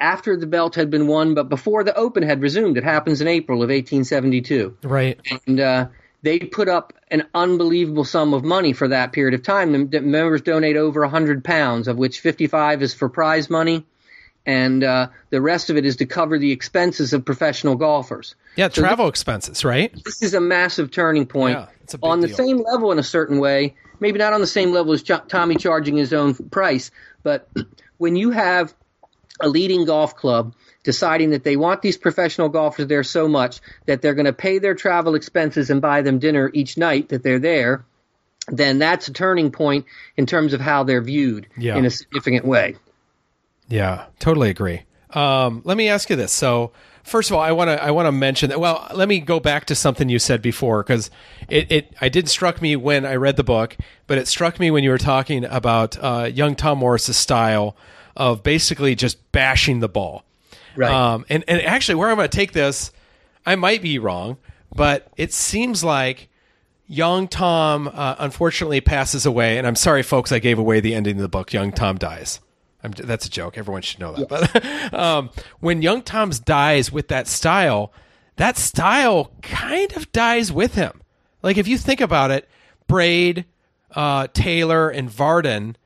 [0.05, 2.77] after the belt had been won, but before the Open had resumed.
[2.77, 4.77] It happens in April of 1872.
[4.83, 5.19] Right.
[5.47, 5.89] And uh,
[6.23, 9.89] they put up an unbelievable sum of money for that period of time.
[9.91, 13.87] The members donate over 100 pounds, of which 55 is for prize money,
[14.47, 18.35] and uh, the rest of it is to cover the expenses of professional golfers.
[18.57, 19.91] Yeah, travel expenses, right?
[20.05, 22.37] This is a massive turning point Yeah, it's a on the deal.
[22.37, 23.75] same level in a certain way.
[24.01, 26.91] Maybe not on the same level as Ch- Tommy charging his own price,
[27.23, 27.49] but
[27.97, 28.75] when you have
[29.41, 30.55] a leading golf club
[30.85, 34.59] deciding that they want these professional golfers there so much that they're going to pay
[34.59, 37.85] their travel expenses and buy them dinner each night that they're there,
[38.49, 41.77] then that's a turning point in terms of how they're viewed Yeah.
[41.77, 42.77] in a significant way.
[43.69, 44.83] Yeah, totally agree.
[45.11, 46.33] Um, let me ask you this.
[46.33, 46.73] So,
[47.03, 48.61] first of all, I want to I want to mention that.
[48.61, 51.11] Well, let me go back to something you said before because
[51.49, 53.77] it, it I did struck me when I read the book,
[54.07, 57.75] but it struck me when you were talking about uh, young Tom Morris's style
[58.17, 60.25] of basically just bashing the ball.
[60.77, 60.91] Right.
[60.91, 62.93] Um, and and actually, where I'm going to take this,
[63.47, 64.39] I might be wrong,
[64.75, 66.29] but it seems like
[66.87, 69.59] young Tom uh, unfortunately passes away.
[69.59, 71.53] And I'm sorry, folks, I gave away the ending of the book.
[71.53, 72.41] Young Tom dies.
[72.83, 73.57] I'm, that's a joke.
[73.57, 74.29] Everyone should know that.
[74.29, 77.93] But um, when young Tom's dies with that style,
[78.37, 81.01] that style kind of dies with him.
[81.43, 82.49] Like if you think about it,
[82.87, 83.47] Braid,
[83.93, 85.77] uh, Taylor, and Vardon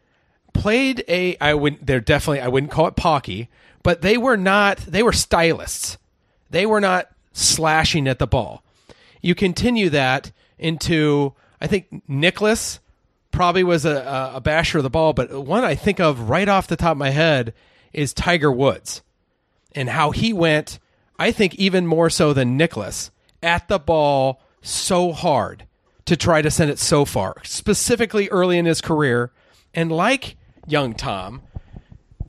[0.59, 3.49] played a I wouldn't they're definitely I wouldn't call it pawky,
[3.83, 5.99] but they were not they were stylists.
[6.51, 8.63] They were not slashing at the ball.
[9.23, 12.81] You continue that into I think Nicklaus
[13.31, 16.67] probably was a, a, basher of the ball, but one I think of right off
[16.67, 17.53] the top of my head
[17.93, 19.03] is Tiger Woods
[19.75, 20.79] and how he went,
[21.19, 23.11] I think even more so than Nicklaus,
[23.43, 25.67] at the ball so hard
[26.07, 29.31] to try to send it so far, specifically early in his career.
[29.75, 30.37] And like
[30.71, 31.43] young Tom,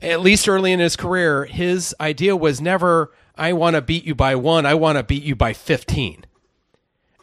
[0.02, 4.14] at least early in his career, his idea was never, I want to beat you
[4.14, 6.24] by one, I want to beat you by 15.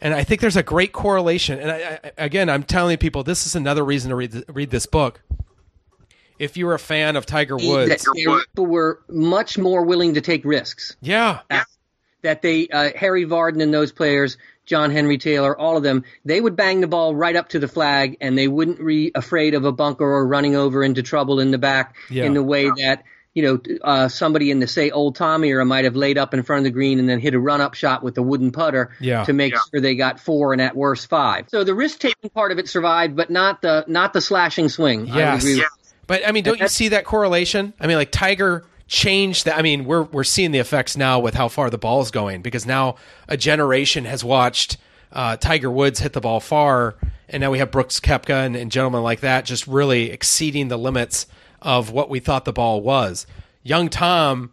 [0.00, 1.58] And I think there's a great correlation.
[1.58, 4.70] And I, I, again, I'm telling people this is another reason to read, th- read
[4.70, 5.20] this book.
[6.38, 10.96] If you're a fan of Tiger Woods, people were much more willing to take risks.
[11.00, 11.40] yeah,
[12.22, 14.38] That they, uh, Harry Varden and those players,
[14.68, 17.66] John Henry Taylor, all of them, they would bang the ball right up to the
[17.68, 21.50] flag, and they wouldn't be afraid of a bunker or running over into trouble in
[21.50, 22.24] the back Yeah.
[22.24, 23.02] in the way that
[23.34, 26.42] you know uh, somebody in the say old Tommy era might have laid up in
[26.42, 28.90] front of the green and then hit a run up shot with a wooden putter
[29.00, 29.24] Yeah.
[29.24, 31.46] to make sure they got four and at worst five.
[31.48, 35.10] So the risk taking part of it survived, but not the not the slashing swing.
[35.10, 35.42] I Yes.
[35.44, 35.68] agree with-
[36.06, 37.74] But I mean, don't you see that correlation?
[37.80, 39.56] I mean, like Tiger changed that.
[39.56, 42.42] I mean, we're we're seeing the effects now with how far the ball is going
[42.42, 42.96] because now
[43.28, 44.78] a generation has watched
[45.12, 46.96] uh, Tiger Woods hit the ball far,
[47.28, 50.78] and now we have Brooks Koepka and, and gentlemen like that just really exceeding the
[50.78, 51.26] limits
[51.62, 53.26] of what we thought the ball was.
[53.62, 54.52] Young Tom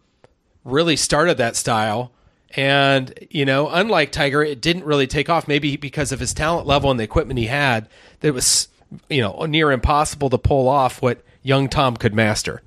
[0.64, 2.12] really started that style.
[2.54, 6.66] And, you know, unlike Tiger, it didn't really take off, maybe because of his talent
[6.66, 7.88] level and the equipment he had,
[8.20, 8.68] that it was,
[9.10, 12.62] you know, near impossible to pull off what young Tom could master.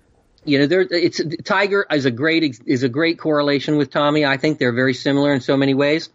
[0.45, 4.25] You know, there it's Tiger is a great is a great correlation with Tommy.
[4.25, 6.09] I think they're very similar in so many ways.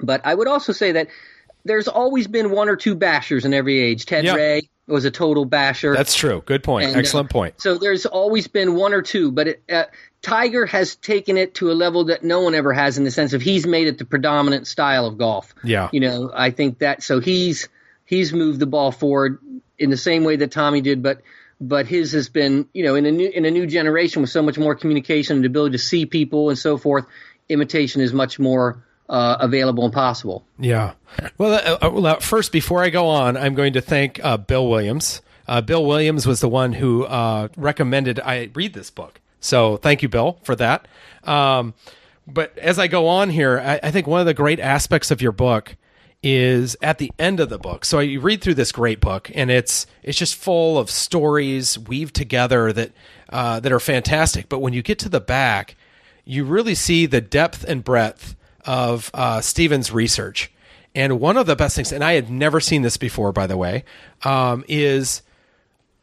[0.00, 1.08] But I would also say that
[1.64, 4.06] there's always been one or two bashers in every age.
[4.06, 4.34] Ted Yeah.
[4.34, 5.94] Ray was a total basher.
[5.94, 6.42] That's true.
[6.44, 6.88] Good point.
[6.88, 7.60] And, uh, Excellent point.
[7.60, 9.84] So there's always been one or two, but it, uh,
[10.22, 13.32] Tiger has taken it to a level that no one ever has in the sense
[13.32, 15.54] of he's made it the predominant style of golf.
[15.62, 15.88] Yeah.
[15.92, 17.68] You know, I think that so he's
[18.04, 19.38] he's moved the ball forward
[19.78, 21.22] in the same way that Tommy did, but
[21.62, 24.42] but his has been you know in a new in a new generation with so
[24.42, 27.06] much more communication and ability to see people and so forth.
[27.48, 30.44] Imitation is much more uh, available and possible.
[30.58, 30.92] Yeah.
[31.38, 34.68] Well, uh, uh, well, first, before I go on, I'm going to thank uh, Bill
[34.68, 35.20] Williams.
[35.46, 39.20] Uh, Bill Williams was the one who uh, recommended I read this book.
[39.40, 40.88] So thank you, Bill, for that.
[41.24, 41.74] Um,
[42.26, 45.20] but as I go on here, I, I think one of the great aspects of
[45.20, 45.76] your book
[46.22, 47.84] is at the end of the book.
[47.84, 52.14] So you read through this great book, and it's it's just full of stories weaved
[52.14, 52.92] together that
[53.28, 54.48] uh, that are fantastic.
[54.48, 55.76] But when you get to the back,
[56.24, 60.52] you really see the depth and breadth of uh, Stephen's research.
[60.94, 63.56] And one of the best things, and I had never seen this before, by the
[63.56, 63.84] way,
[64.24, 65.22] um, is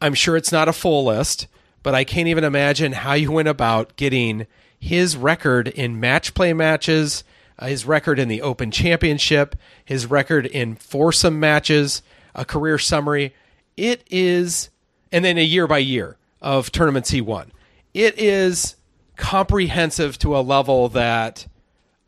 [0.01, 1.47] I'm sure it's not a full list,
[1.84, 4.47] but I can't even imagine how you went about getting
[4.80, 7.24] his record in match play matches,
[7.60, 12.01] uh, his record in the Open Championship, his record in foursome matches,
[12.34, 13.36] a career summary.
[13.78, 14.70] It is,
[15.12, 17.51] and then a year by year of tournaments he won.
[17.93, 18.76] It is
[19.18, 21.47] comprehensive to a level that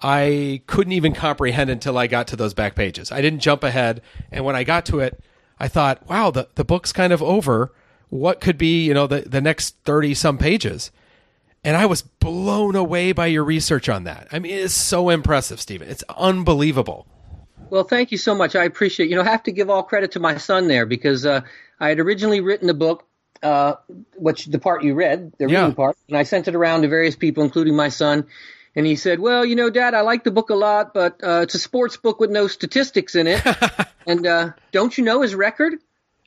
[0.02, 3.12] I couldn't even comprehend until I got to those back pages.
[3.12, 5.22] I didn't jump ahead, and when I got to it,
[5.60, 7.74] I thought, "Wow, the the book's kind of over.
[8.10, 10.92] What could be, you know, the the next thirty some pages?"
[11.64, 14.28] And I was blown away by your research on that.
[14.32, 15.88] I mean, it's so impressive, Stephen.
[15.90, 17.06] It's unbelievable.
[17.70, 18.56] Well, thank you so much.
[18.56, 19.10] I appreciate.
[19.10, 21.42] You know, I have to give all credit to my son there because uh,
[21.80, 23.06] I had originally written a book,
[23.44, 23.76] uh,
[24.16, 25.62] which the part you read, the Yeah.
[25.62, 28.26] reading part, and I sent it around to various people, including my son.
[28.76, 31.42] And he said, "Well, you know, Dad, I like the book a lot, but uh,
[31.44, 33.42] it's a sports book with no statistics in it.
[34.08, 35.74] and uh, don't you know his record?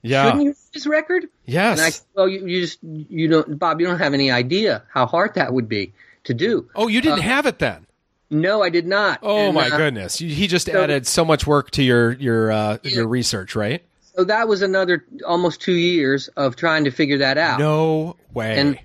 [0.05, 0.25] Yeah.
[0.27, 1.79] Shouldn't you his record?" Yes.
[1.79, 3.81] And I "Well, you, you just you don't, Bob.
[3.81, 5.93] You don't have any idea how hard that would be
[6.25, 7.87] to do." oh, you didn't have it then.
[8.31, 9.21] No, I did not.
[9.23, 10.19] Oh And, my uh, goodness!
[10.19, 13.83] He just so- added so much work to your your uh, your research, right?
[14.17, 17.59] So that was another almost two years of trying to figure that out.
[17.59, 18.59] No way.
[18.59, 18.79] And-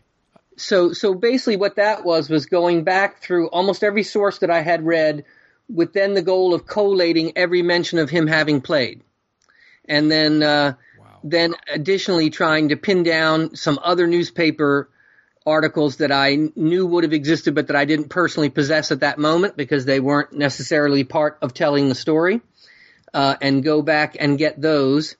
[0.55, 4.61] so so basically what that was was going back through almost every source that I
[4.61, 5.23] had read
[5.69, 9.01] with then the goal of collating every mention of him having played.
[9.87, 10.73] And then uh,
[11.23, 14.89] then additionally trying to pin down some other newspaper
[15.45, 19.17] articles that I knew would have existed but that I didn't personally possess at that
[19.17, 22.41] moment because they weren't necessarily part of telling the story.
[23.11, 25.15] Uh, and go back and get those.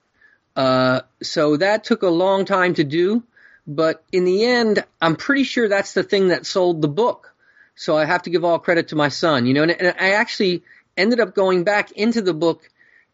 [0.56, 3.24] Uh, so that took a long time to do,
[3.66, 7.34] but in the end, I'm pretty sure that's the thing that sold the book.
[7.74, 10.12] So I have to give all credit to my son, you know, and, and I
[10.12, 10.64] actually
[10.97, 12.70] ended up going back into the book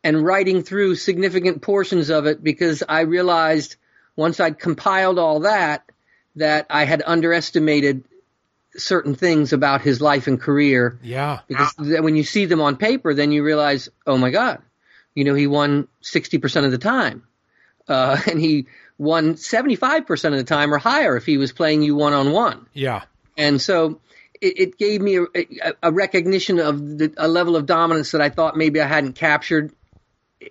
[0.05, 3.75] and writing through significant portions of it because I realized
[4.15, 5.89] once I'd compiled all that,
[6.35, 8.03] that I had underestimated
[8.77, 11.39] certain things about his life and career yeah.
[11.47, 14.61] because when you see them on paper, then you realize, oh my God,
[15.15, 17.23] you know, he won 60% of the time.
[17.87, 18.67] Uh, and he
[18.99, 22.67] won 75% of the time or higher if he was playing you one on one.
[22.73, 23.05] Yeah.
[23.39, 24.01] And so
[24.39, 28.21] it, it gave me a, a, a recognition of the, a level of dominance that
[28.21, 29.73] I thought maybe I hadn't captured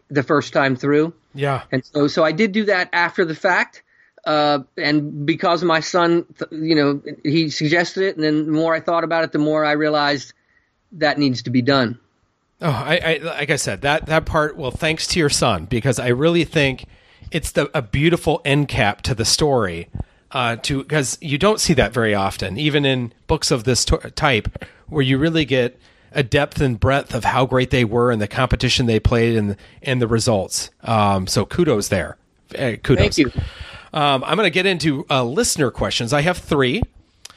[0.09, 1.13] the first time through.
[1.35, 1.63] Yeah.
[1.73, 3.83] And so, so I did do that after the fact.
[4.25, 8.81] Uh, and because my son, you know, he suggested it, and then the more I
[8.81, 10.33] thought about it, the more I realized
[10.93, 11.99] that needs to be done.
[12.63, 14.57] Oh, I, I like I said that that part.
[14.57, 16.87] Well, thanks to your son because I really think
[17.31, 19.91] it's the a beautiful end cap to the story.
[20.31, 24.65] Uh, to because you don't see that very often, even in books of this type,
[24.89, 25.79] where you really get
[26.15, 29.57] a depth and breadth of how great they were and the competition they played and
[29.83, 30.71] and the results.
[30.83, 32.17] Um, so kudos there.
[32.59, 33.17] Uh, kudos.
[33.17, 33.33] Thank you.
[33.93, 36.13] Um, I'm going to get into uh, listener questions.
[36.13, 36.83] I have three.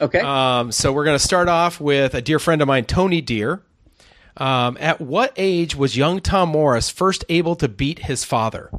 [0.00, 0.20] Okay.
[0.20, 3.62] Um, so we're going to start off with a dear friend of mine, Tony Deer.
[4.36, 8.70] Um, at what age was young Tom Morris first able to beat his father?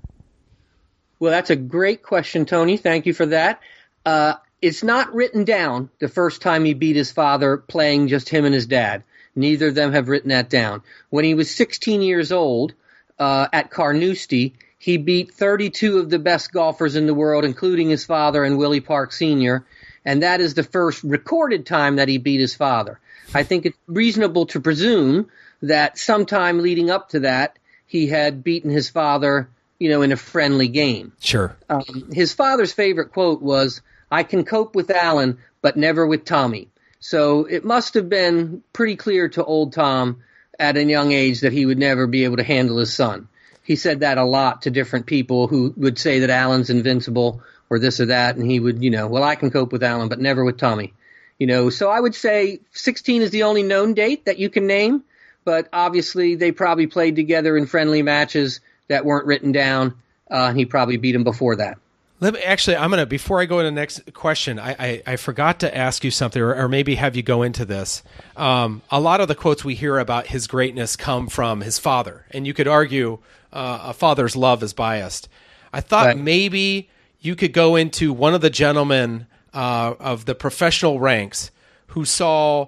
[1.19, 2.77] Well, that's a great question, Tony.
[2.77, 3.59] Thank you for that.
[4.05, 8.45] Uh, it's not written down the first time he beat his father playing just him
[8.45, 9.03] and his dad.
[9.39, 10.81] Neither of them have written that down.
[11.09, 12.73] When he was 16 years old
[13.17, 18.05] uh, at Carnoustie, he beat 32 of the best golfers in the world, including his
[18.05, 19.65] father and Willie Park Sr.,
[20.05, 22.99] and that is the first recorded time that he beat his father.
[23.33, 25.29] I think it's reasonable to presume
[25.61, 30.17] that sometime leading up to that, he had beaten his father, you know, in a
[30.17, 31.11] friendly game.
[31.19, 31.55] Sure.
[31.69, 36.68] Um, his father's favorite quote was, I can cope with Allan, but never with Tommy.
[36.99, 40.21] So it must have been pretty clear to old Tom
[40.59, 43.29] at a young age that he would never be able to handle his son.
[43.63, 47.79] He said that a lot to different people who would say that Allan's invincible or
[47.79, 50.19] this or that, and he would, you know, well, I can cope with Allan, but
[50.19, 50.93] never with Tommy.
[51.37, 54.67] You know, so I would say 16 is the only known date that you can
[54.67, 55.03] name,
[55.45, 59.93] but obviously they probably played together in friendly matches that weren't written down,
[60.29, 61.77] uh, and he probably beat him before that.
[62.21, 62.75] Let me actually.
[62.75, 64.59] I'm gonna before I go to the next question.
[64.59, 67.63] I I, I forgot to ask you something, or, or maybe have you go into
[67.65, 68.03] this.
[68.35, 72.25] Um, a lot of the quotes we hear about his greatness come from his father,
[72.31, 73.19] and you could argue
[73.53, 75.29] uh, a father's love is biased.
[75.71, 76.17] I thought Right.
[76.17, 76.89] maybe
[77.21, 81.51] you could go into one of the gentlemen uh, of the professional ranks
[81.87, 82.67] who saw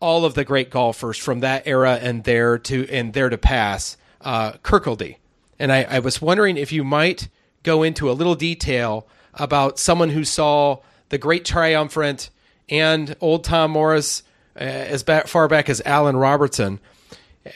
[0.00, 3.96] all of the great golfers from that era and there to and there to pass,
[4.20, 5.16] uh, Kirkcaldy.
[5.58, 7.28] And I, I was wondering if you might
[7.64, 12.30] go into a little detail about someone who saw the Great Triumvirate
[12.68, 14.22] and old Tom Morris
[14.56, 16.78] uh, as ba- far back as Allan Robertson.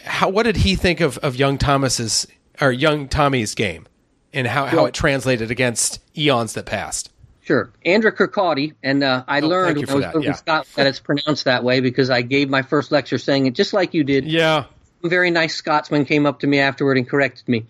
[0.04, 2.26] how what did he think of, of young Thomas's
[2.60, 3.86] or young Tommy's game
[4.34, 7.10] and how, how it translated against eons that passed?
[7.40, 7.70] Sure.
[7.86, 10.32] Andrew Kirkcaldy, and uh, I Oh, learned when I was that, in yeah.
[10.32, 13.72] Scotland that it's pronounced that way because I gave my first lecture saying it just
[13.72, 14.26] like you did.
[14.26, 14.64] Yeah.
[15.02, 17.64] A very nice Scotsman came up to me afterward and corrected me.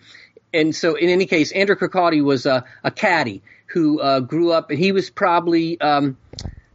[0.53, 4.71] And so, in any case, Andrew Kirkcaldy was a, a caddy who uh, grew up,
[4.71, 6.17] and he was probably, um,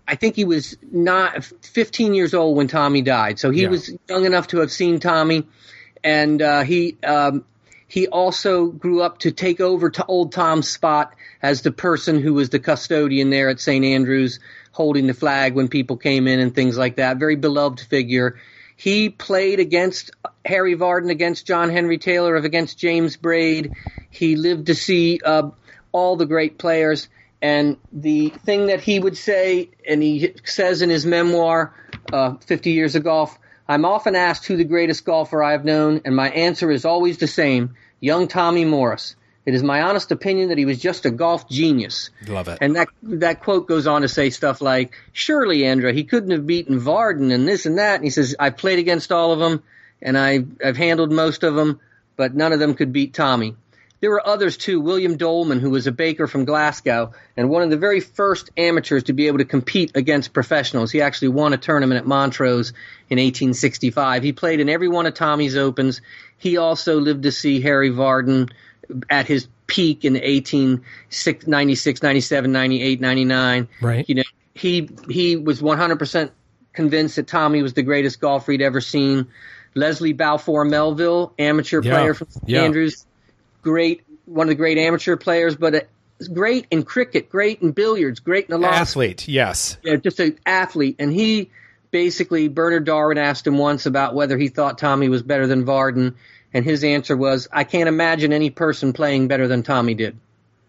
[0.07, 3.39] I think he was not 15 years old when Tommy died.
[3.39, 3.69] So he Yeah.
[3.69, 5.47] was young enough to have seen Tommy,
[6.03, 7.45] and uh, he um,
[7.87, 12.33] he also grew up to take over to old Tom's spot as the person who
[12.33, 13.85] was the custodian there at St.
[13.85, 14.39] Andrews,
[14.71, 17.17] holding the flag when people came in and things like that.
[17.17, 18.37] Very beloved figure.
[18.75, 20.11] He played against
[20.45, 23.73] Harry Vardon, against John Henry Taylor, of against James Braid.
[24.09, 25.49] He lived to see uh,
[25.91, 27.07] all the great players.
[27.41, 31.73] And the thing that he would say, and he says in his memoir,
[32.11, 36.01] uh, 50 Years of Golf, I'm often asked who the greatest golfer I have known,
[36.05, 39.15] and my answer is always the same young Tommy Morris.
[39.45, 42.11] It is my honest opinion that he was just a golf genius.
[42.27, 42.59] Love it.
[42.61, 46.47] And that that quote goes on to say stuff like, "Surely, Andra, he couldn't have
[46.47, 49.61] beaten Vardon and this and that." And he says, "I've played against all of them,
[50.01, 51.81] and I, I've handled most of them,
[52.15, 53.55] but none of them could beat Tommy."
[53.99, 54.81] There were others too.
[54.81, 59.03] William Doleman, who was a baker from Glasgow and one of the very first amateurs
[59.03, 60.91] to be able to compete against professionals.
[60.91, 62.71] He actually won a tournament at Montrose
[63.09, 64.23] in 1865.
[64.23, 66.01] He played in every one of Tommy's Opens.
[66.37, 68.49] He also lived to see Harry Vardon
[69.09, 73.67] at his peak in 1896, 97, 98, 99.
[73.81, 74.07] Right.
[74.07, 74.23] You know,
[74.53, 76.31] he he was 100%
[76.73, 79.27] convinced that Tommy was the greatest golfer he'd ever seen.
[79.75, 81.95] Leslie Balfour Melville, amateur Yeah.
[81.95, 82.49] player from St.
[82.49, 82.61] Yeah.
[82.63, 83.05] Andrews,
[83.61, 85.85] great, one of the great amateur players, but a,
[86.31, 89.77] great in cricket, great in billiards, great in a lot Athlete, yes.
[89.83, 90.95] yeah, just an athlete.
[90.99, 91.49] And he
[91.91, 96.13] basically, Bernard Darwin asked him once about whether he thought Tommy was better than Vardon,
[96.53, 100.15] and his answer was, "I can't imagine any person playing better than Tommy did."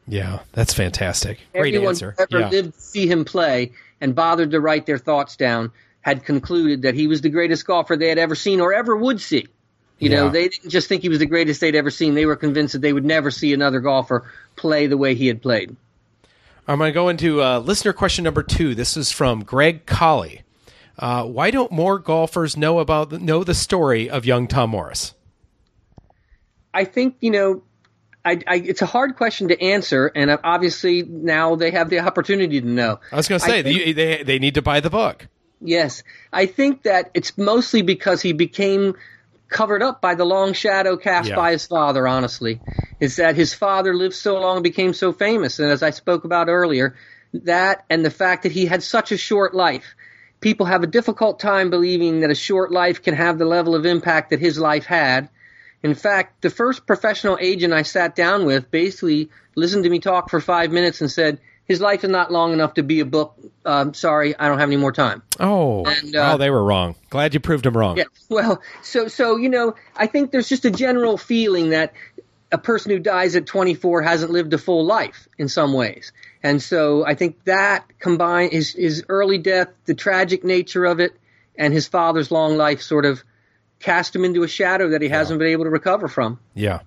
[0.06, 1.38] Yeah, that's fantastic.
[1.52, 2.14] Great Everyone answer.
[2.16, 2.48] who ever Yeah.
[2.50, 5.70] lived to see him play and bothered to write their thoughts down
[6.02, 9.20] had concluded that he was the greatest golfer they had ever seen or ever would
[9.20, 9.46] see.
[9.98, 12.14] You know, they didn't just think he was the greatest they'd ever seen.
[12.14, 14.24] They were convinced that they would never see another golfer
[14.56, 15.74] play the way he had played.
[16.68, 18.74] I'm going to go into uh, listener question number two.
[18.74, 20.42] This is from Greg Colley.
[20.98, 25.13] Uh, why don't more golfers know about the, know the story of young Tom Morris?
[26.74, 27.62] I think you know,
[28.24, 32.60] I, I, it's a hard question to answer, and obviously now they have the opportunity
[32.60, 33.00] to know.
[33.12, 35.28] I was going to say think- they, they they need to buy the book.
[35.60, 36.02] Yes,
[36.32, 38.96] I think that it's mostly because he became
[39.48, 41.36] covered up by the long shadow cast Yeah.
[41.36, 42.06] by his father.
[42.08, 42.60] Honestly,
[43.00, 46.24] is that his father lived so long and became so famous, and as I spoke
[46.24, 46.96] about earlier,
[47.34, 49.94] that and the fact that he had such a short life.
[50.40, 53.86] People have a difficult time believing that a short life can have the level of
[53.86, 55.30] impact that his life had.
[55.84, 60.30] In fact, the first professional agent I sat down with basically listened to me talk
[60.30, 63.38] for five minutes and said, his life is not long enough to be a book.
[63.66, 65.22] Um, sorry, I don't have any more time.
[65.38, 66.94] Oh, And, uh, oh, they were wrong.
[67.10, 67.98] Glad you proved them wrong.
[67.98, 68.04] Yeah.
[68.30, 71.92] Well, so so you know, I think there's just a general feeling that
[72.52, 76.12] a person who dies at 24 hasn't lived a full life in some ways.
[76.42, 81.16] And so I think that combined his his early death, the tragic nature of it,
[81.56, 83.22] and his father's long life sort of
[83.80, 86.38] cast him into a shadow that he hasn't been able to recover from.
[86.54, 86.80] Yeah.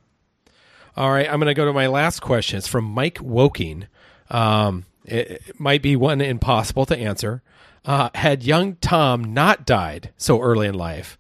[0.96, 2.58] All right, I'm going to go to my last question.
[2.58, 3.88] It's from Mike Woking.
[4.32, 7.44] Um, it, it might be one impossible to answer.
[7.86, 11.18] Uh, had young Tom not died so early in life,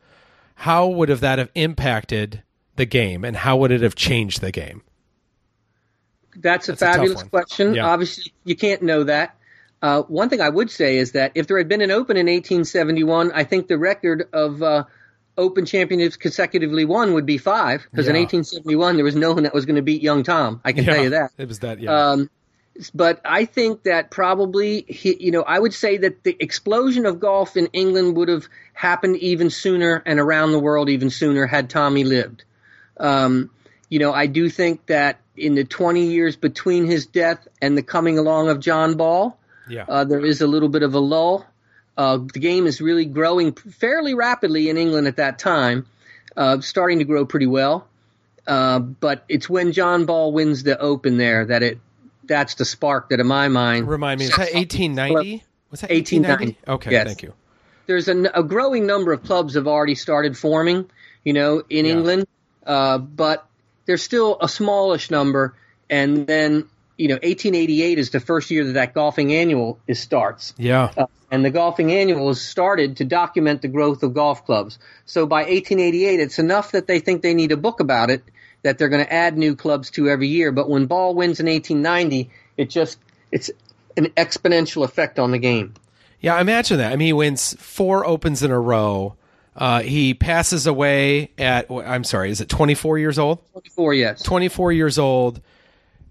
[0.55, 2.41] how would have that have impacted
[2.75, 4.81] the game, and how would it have changed the game?
[6.35, 7.29] That's a That's fabulous one.
[7.29, 7.75] question.
[7.75, 7.85] Yeah.
[7.87, 9.35] Obviously, you can't know that.
[9.81, 12.25] Uh, one thing I would say is that if there had been an Open in
[12.25, 14.85] 1871, I think the record of uh,
[15.37, 19.53] Open championships consecutively won would be five, because in 1871 there was no one that
[19.53, 20.61] was going to beat young Tom.
[20.65, 21.31] I can tell you that.
[21.37, 21.79] It was that.
[21.79, 21.91] Yeah.
[21.91, 22.29] Um,
[22.93, 27.19] but I think that probably, he, you know, I would say that the explosion of
[27.19, 31.69] golf in England would have happened even sooner and around the world even sooner had
[31.69, 32.43] Tommy lived.
[32.99, 33.49] Um,
[33.89, 37.83] you know, I do think that in the 20 years between his death and the
[37.83, 39.37] coming along of John Ball,
[39.69, 39.85] yeah.
[39.87, 41.45] uh, there is a little bit of a lull.
[41.97, 45.87] Uh, the game is really growing fairly rapidly in England at that time,
[46.37, 47.87] uh, starting to grow pretty well.
[48.45, 51.79] Uh, but it's when John Ball wins the Open there that it
[52.25, 55.43] that's the spark that, in my mind, Remind me, is that 1890?
[55.71, 56.57] Was that 1890?
[56.57, 56.57] 1890?
[56.71, 57.07] Okay, Yes.
[57.07, 57.33] thank you.
[57.87, 60.89] there's a, a growing number of clubs have already started forming,
[61.23, 61.91] you know, in Yeah.
[61.93, 62.27] England,
[62.65, 63.45] uh, but
[63.85, 65.55] there's still a smallish number.
[65.89, 66.67] And then
[66.97, 70.53] you know, 1888 is the first year that that golfing annual is starts.
[70.57, 70.91] Yeah.
[70.97, 74.79] Uh, and the golfing annual was started to document the growth of golf clubs.
[75.05, 78.23] So by 1888, it's enough that they think they need a book about it
[78.63, 80.51] that they're going to add new clubs to every year.
[80.51, 82.99] But when Ball wins in 1890, it just
[83.31, 83.51] it's
[83.95, 85.73] an exponential effect on the game.
[86.19, 86.91] Yeah, imagine that.
[86.91, 89.15] I mean, he wins four opens in a row.
[89.55, 93.39] Uh, he passes away at I'm sorry, is it 24 years old?
[93.51, 94.23] 24, yes.
[94.23, 95.41] 24 years old.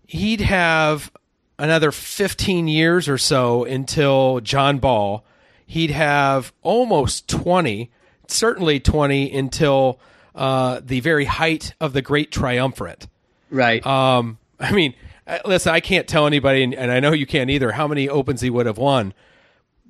[0.06, 1.10] He'd have
[1.58, 5.24] another 15 years or so until John Ball.
[5.66, 7.90] He'd have almost 20,
[8.28, 9.98] certainly 20 until
[10.34, 13.08] uh, the very height of the Great Triumvirate.
[13.50, 13.84] Right.
[13.86, 14.94] Um, I mean,
[15.26, 18.08] uh, listen, I can't tell anybody, and, and I know you can't either, how many
[18.08, 19.12] opens he would have won,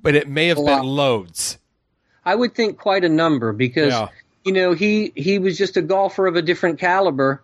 [0.01, 1.57] but it may have been loads.
[2.25, 4.07] I would think quite a number because Yeah.
[4.43, 7.41] you know he he was just a golfer of a different caliber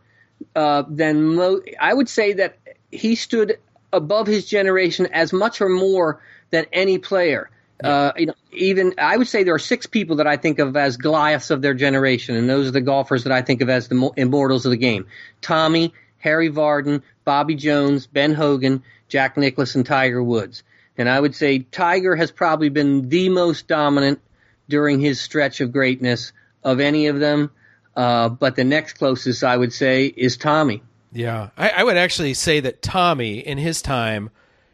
[0.56, 2.58] uh, than mo- I would say that
[2.94, 3.58] he stood
[3.92, 6.22] above his generation as much or more
[6.52, 7.50] than any player.
[7.84, 10.78] Uh, you know, even I would say there are six people that I think of
[10.78, 13.88] as Goliaths of their generation, and those are the golfers that I think of as
[13.88, 15.08] the immortals of the game:
[15.42, 20.64] Tommy, Harry Vardon, Bobby Jones, Ben Hogan, Jack Nicklaus, and Tiger Woods.
[20.98, 24.22] And I would say Tiger has probably been the most dominant
[24.70, 26.32] during his stretch of greatness
[26.64, 27.52] of any of them.
[27.96, 30.84] Uh, but the next closest, I would say, is Tommy.
[31.14, 34.30] Yeah, I, I would actually say that Tommy, in his time,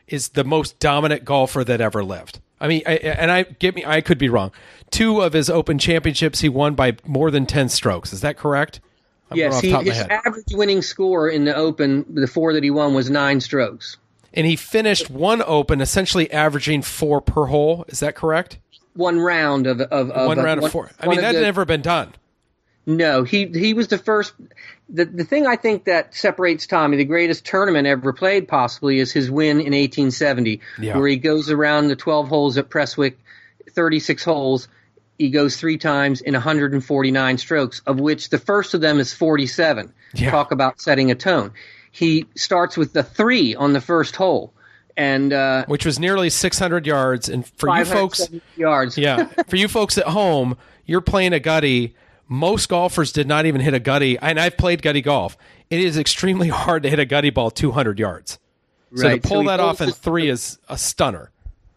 [0.08, 2.40] is the most dominant golfer that ever lived.
[2.62, 4.52] I mean, I, and I get me, I could be wrong.
[4.92, 8.12] Two of his Open championships, he won by more than ten strokes.
[8.14, 8.80] Is that correct?
[9.32, 12.26] I'm yes, he, the top of my his average winning score in the Open, the
[12.28, 13.98] four that he won, was nine strokes.
[14.34, 17.86] and he finished one Open essentially averaging four per hole.
[17.90, 18.58] Is that correct?
[18.96, 20.90] One round of of, of one round of four.
[21.00, 22.14] I mean, that had never been done.
[22.86, 24.34] No, he he was the first.
[24.92, 29.12] The the thing I think that separates Tommy, the greatest tournament ever played, possibly, is
[29.12, 30.98] his win in 1870, Yeah.
[30.98, 33.18] where he goes around the 12 holes at Prestwick,
[33.72, 34.68] 36 holes.
[35.18, 39.94] He goes three times in 149 strokes, of which the first of them is 47.
[40.14, 40.32] Yeah.
[40.32, 41.52] Talk about setting a tone.
[41.92, 44.54] He starts with the three on the first hole,
[44.96, 47.30] and uh, which was nearly 600 yards.
[47.30, 48.98] And for you folks, yards.
[48.98, 51.96] yeah, for you folks at home, you're playing a gutty.
[52.32, 55.36] Most golfers did not even hit a gutty, and I've played gutty golf.
[55.72, 58.40] It is extremely hard to hit a gutty ball 200 yards.
[58.96, 61.32] So to pull he that off in three is a stunner.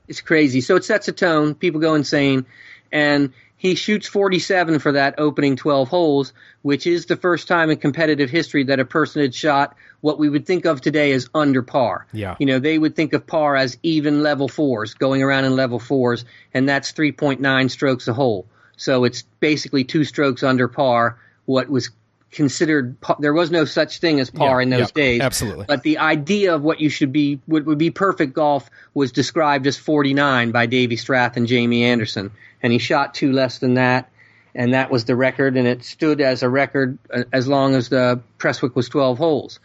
[0.09, 0.61] It's crazy.
[0.61, 1.55] So it sets a tone.
[1.55, 2.47] People go insane.
[2.91, 7.77] And he shoots 47 for that opening 12 holes, which is the first time in
[7.79, 11.63] competitive history that a person had shot what we would think of today as under
[11.63, 12.07] par.
[12.13, 12.37] Yeah.
[12.39, 15.79] You know, they would think of par as even level fours, going around in level
[15.79, 18.47] fours, and that's 3.9 strokes a hole.
[18.77, 21.91] So it's basically two strokes under par, what was
[22.31, 25.67] considered pa- there was no such thing as par Yeah, in those yeah, days absolutely.
[25.69, 29.67] but the idea of what you should be would, would be perfect golf was described
[29.67, 32.31] as 49 by Davy Strath and Jamie Anderson,
[32.63, 34.11] and he shot two less than that,
[34.55, 37.91] and that was the record, and it stood as a record uh, as long as
[37.91, 39.61] the Prestwick was 12 holes.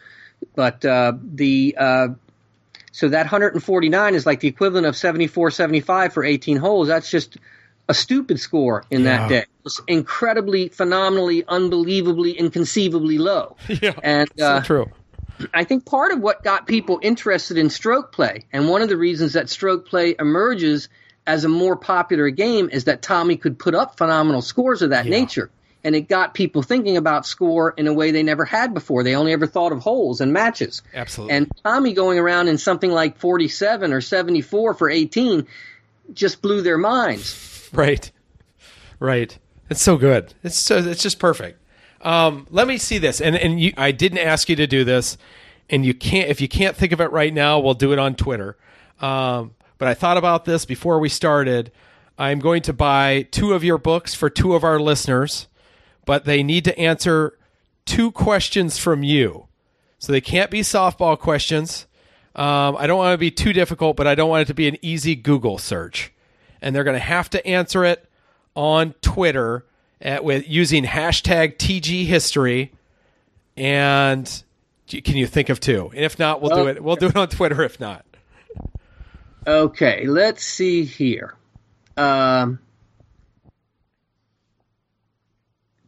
[0.54, 2.08] But uh, the uh,
[2.92, 6.90] so that 149 is like the equivalent of 74, 75 for 18 holes.
[6.90, 7.38] That's just
[7.90, 9.18] a stupid score in Yeah.
[9.18, 9.38] that day.
[9.40, 13.56] It was incredibly, phenomenally, unbelievably, inconceivably low.
[13.82, 14.86] Yeah, and uh, so true.
[15.54, 18.98] I think part of what got people interested in stroke play, and one of the
[18.98, 20.90] reasons that stroke play emerges
[21.28, 25.06] as a more popular game, is that Tommy could put up phenomenal scores of that
[25.06, 25.12] Yeah.
[25.20, 25.50] nature.
[25.84, 29.04] And it got people thinking about score in a way they never had before.
[29.04, 30.82] They only ever thought of holes and matches.
[30.94, 31.36] Absolutely.
[31.36, 35.48] And Tommy going around in something like 47 or 74 for 18
[36.14, 37.57] just blew their minds.
[37.74, 38.12] Right.
[39.00, 39.38] Right.
[39.70, 40.34] It's so good.
[40.44, 41.62] It's so it's just perfect.
[42.02, 43.22] Um, let me see this.
[43.22, 45.18] And and you, I didn't ask you to do this,
[45.70, 48.16] and you can't if you can't think of it right now, we'll do it on
[48.16, 48.58] Twitter.
[49.00, 51.72] Um, but I thought about this before we started.
[52.18, 55.48] I'm going to buy two of your books for two of our listeners,
[56.06, 57.38] but they need to answer
[57.86, 59.48] two questions from you.
[60.00, 61.86] So they can't be softball questions.
[62.36, 64.68] Um, I don't want to be too difficult, but I don't want it to be
[64.68, 66.12] an easy Google search.
[66.62, 68.10] And they're going to have to answer it
[68.56, 69.66] on Twitter
[70.02, 72.72] at, with using hashtag TG History.
[73.56, 74.44] And
[74.88, 75.92] can you think of two?
[75.94, 76.84] And if not, we'll do it.
[76.84, 77.64] We'll do it on Twitter.
[77.64, 78.06] If not,
[79.48, 81.34] Okay, let's see here.
[81.96, 82.60] Um,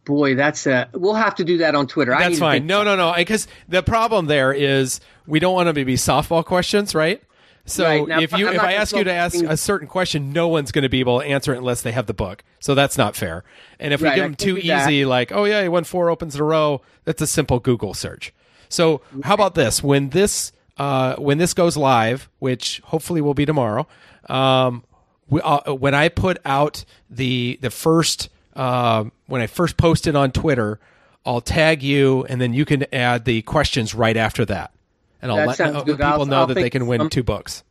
[0.05, 0.89] boy, that's a.
[0.93, 2.15] We'll have to do that on Twitter.
[2.17, 2.65] That's fine.
[2.65, 3.13] No, no, no.
[3.15, 7.21] Because the problem there is we don't want them to be softball questions, right?
[7.65, 8.07] So Right.
[8.07, 10.47] Now, if you I'm if I ask you to ask consulting- a certain question, no
[10.47, 12.43] one's going to be able to answer it unless they have the book.
[12.59, 13.43] So that's not fair.
[13.79, 16.41] And if we give them too easy, like oh yeah, he won four opens in
[16.41, 18.33] a row, that's a simple Google search.
[18.69, 19.83] So how about this?
[19.83, 23.87] When this uh, when this goes live, which hopefully will be tomorrow,
[24.29, 24.83] um,
[25.29, 30.31] we, uh, when I put out the the first uh, when I first posted on
[30.31, 30.79] Twitter,
[31.25, 34.71] I'll tag you, and then you can add the questions right after that,
[35.21, 35.97] and I'll That let good.
[35.97, 37.63] people I'll- know I'll that they can win some- two books.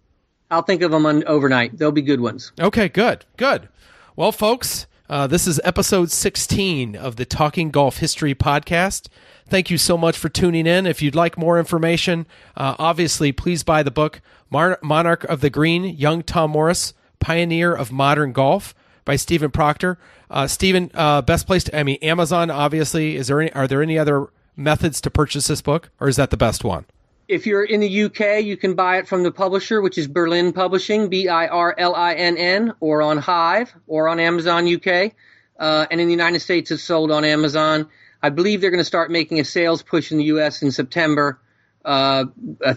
[0.51, 1.77] I'll think of them on overnight.
[1.79, 2.53] They'll be good ones.
[2.59, 3.69] Okay, good, good.
[4.17, 9.09] Well, folks, uh, this is episode 16 of the Talking Golf History podcast.
[9.49, 10.87] Thank you so much for tuning in.
[10.87, 12.27] If you'd like more information,
[12.57, 14.21] uh, obviously, please buy the book
[14.51, 19.99] Mar- Monarch of the Green, Young Tom Morris, Pioneer of Modern Golf by Stephen Proctor.
[20.31, 23.17] Uh, Stephen, uh, best place to, I mean, Amazon, obviously.
[23.17, 26.31] Is there any, are there any other methods to purchase this book, or is that
[26.31, 26.85] the best one?
[27.29, 30.55] If you're in the UK, you can buy it from the publisher, which is Birlinn
[30.55, 35.13] Publishing, B I R L I N N, or on Hive, or on Amazon UK.
[35.59, 37.87] Uh, and in the United States, it's sold on Amazon.
[38.23, 41.39] I believe they're going to start making a sales push in the US in September.
[41.85, 42.25] Uh,
[42.65, 42.75] uh,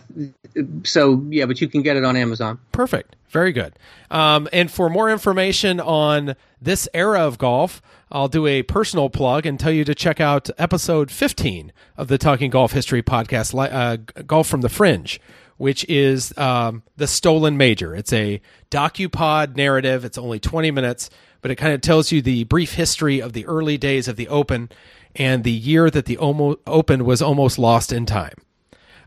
[0.83, 2.59] so, yeah, but you can get it on Amazon.
[2.71, 3.15] Perfect.
[3.29, 3.73] Very good.
[4.09, 7.81] Um, and for more information on this era of golf,
[8.11, 12.17] I'll do a personal plug and tell you to check out episode 15 of the
[12.17, 15.19] Talking Golf History podcast, uh, Golf from the Fringe,
[15.57, 17.95] which is um, the Stolen Major.
[17.95, 20.03] It's a docupod narrative.
[20.03, 21.09] It's only 20 minutes,
[21.41, 24.27] but it kind of tells you the brief history of the early days of the
[24.27, 24.69] Open
[25.15, 28.35] and the year that the Open was almost lost in time.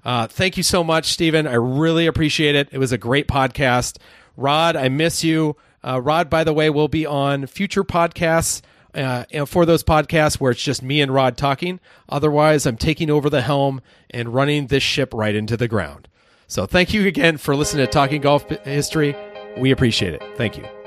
[0.03, 1.47] Uh, thank you so much, Stephen.
[1.47, 2.69] I really appreciate it.
[2.73, 3.99] It was a great podcast.
[4.37, 5.57] Rod, I miss you.
[5.83, 8.63] Uh, Rod, by the way, will be on future podcasts.
[8.95, 11.81] Uh, and for those podcasts where it's just me and Rod talking.
[12.09, 13.81] Otherwise, I'm taking over the helm
[14.11, 16.09] and running this ship right into the ground.
[16.47, 19.17] So thank you again for listening to Talking Golf History.
[19.57, 20.23] We appreciate it.
[20.37, 20.84] Thank you.